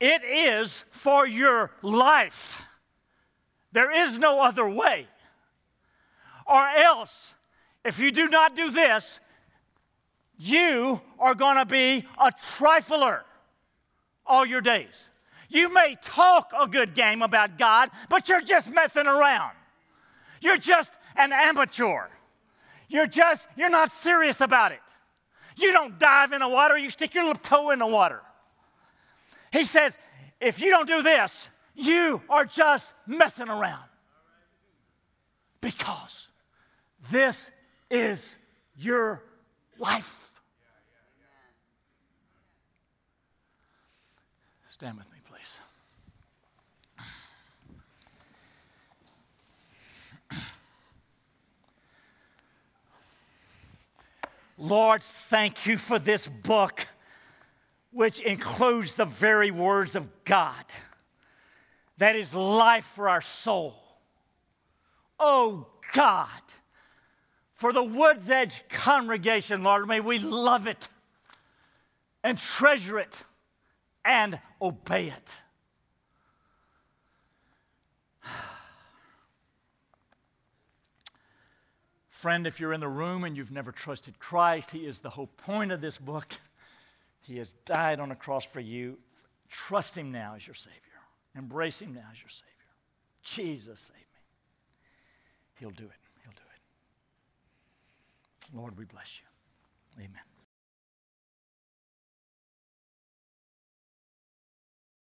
It 0.00 0.24
is 0.24 0.84
for 0.90 1.26
your 1.26 1.70
life. 1.82 2.62
There 3.72 3.92
is 3.92 4.18
no 4.18 4.42
other 4.42 4.68
way. 4.68 5.06
Or 6.46 6.66
else, 6.68 7.34
if 7.84 8.00
you 8.00 8.10
do 8.10 8.28
not 8.28 8.56
do 8.56 8.70
this, 8.70 9.20
you 10.38 11.00
are 11.18 11.34
going 11.34 11.58
to 11.58 11.66
be 11.66 12.06
a 12.18 12.32
trifler 12.32 13.20
all 14.26 14.46
your 14.46 14.62
days. 14.62 15.10
You 15.48 15.72
may 15.72 15.96
talk 16.02 16.52
a 16.58 16.66
good 16.66 16.94
game 16.94 17.22
about 17.22 17.58
God, 17.58 17.90
but 18.08 18.28
you're 18.28 18.40
just 18.40 18.70
messing 18.70 19.06
around. 19.06 19.52
You're 20.40 20.56
just 20.56 20.94
an 21.16 21.32
amateur. 21.32 22.06
You're 22.88 23.06
just, 23.06 23.48
you're 23.56 23.70
not 23.70 23.92
serious 23.92 24.40
about 24.40 24.72
it. 24.72 24.80
You 25.56 25.72
don't 25.72 25.98
dive 25.98 26.32
in 26.32 26.40
the 26.40 26.48
water, 26.48 26.78
you 26.78 26.88
stick 26.88 27.14
your 27.14 27.24
little 27.24 27.42
toe 27.42 27.70
in 27.70 27.80
the 27.80 27.86
water. 27.86 28.22
He 29.52 29.64
says, 29.64 29.98
if 30.40 30.60
you 30.60 30.70
don't 30.70 30.86
do 30.86 31.02
this, 31.02 31.48
you 31.74 32.22
are 32.28 32.44
just 32.44 32.94
messing 33.06 33.48
around. 33.48 33.84
Because 35.60 36.28
this 37.10 37.50
is 37.90 38.36
your 38.76 39.22
life. 39.78 40.16
Stand 44.68 44.96
with 44.96 45.10
me, 45.12 45.18
please. 45.28 45.58
Lord, 54.56 55.02
thank 55.02 55.66
you 55.66 55.76
for 55.76 55.98
this 55.98 56.28
book, 56.28 56.86
which 57.92 58.20
includes 58.20 58.94
the 58.94 59.04
very 59.04 59.50
words 59.50 59.96
of 59.96 60.08
God. 60.24 60.64
That 61.98 62.16
is 62.16 62.34
life 62.34 62.86
for 62.86 63.08
our 63.08 63.20
soul. 63.20 63.74
Oh 65.18 65.66
God, 65.94 66.28
for 67.52 67.72
the 67.72 67.82
Woods 67.82 68.30
Edge 68.30 68.62
congregation, 68.68 69.62
Lord, 69.62 69.86
may 69.86 70.00
we 70.00 70.18
love 70.18 70.66
it 70.66 70.88
and 72.24 72.38
treasure 72.38 72.98
it 72.98 73.24
and 74.04 74.40
obey 74.62 75.08
it. 75.08 75.36
Friend, 82.08 82.46
if 82.46 82.60
you're 82.60 82.72
in 82.72 82.80
the 82.80 82.88
room 82.88 83.24
and 83.24 83.36
you've 83.36 83.52
never 83.52 83.72
trusted 83.72 84.18
Christ, 84.18 84.70
He 84.70 84.86
is 84.86 85.00
the 85.00 85.10
whole 85.10 85.26
point 85.26 85.70
of 85.70 85.82
this 85.82 85.98
book. 85.98 86.40
He 87.30 87.38
has 87.38 87.52
died 87.64 88.00
on 88.00 88.10
a 88.10 88.16
cross 88.16 88.44
for 88.44 88.58
you. 88.58 88.98
Trust 89.48 89.96
Him 89.96 90.10
now 90.10 90.34
as 90.34 90.44
your 90.44 90.54
Savior. 90.54 90.80
Embrace 91.36 91.80
Him 91.80 91.94
now 91.94 92.08
as 92.10 92.20
your 92.20 92.28
Savior. 92.28 92.50
Jesus, 93.22 93.78
save 93.78 93.96
me. 93.98 94.02
He'll 95.60 95.70
do 95.70 95.84
it. 95.84 96.00
He'll 96.24 96.32
do 96.32 96.42
it. 98.50 98.56
Lord, 98.56 98.76
we 98.76 98.84
bless 98.84 99.20
you. 99.20 100.02
Amen. 100.04 100.29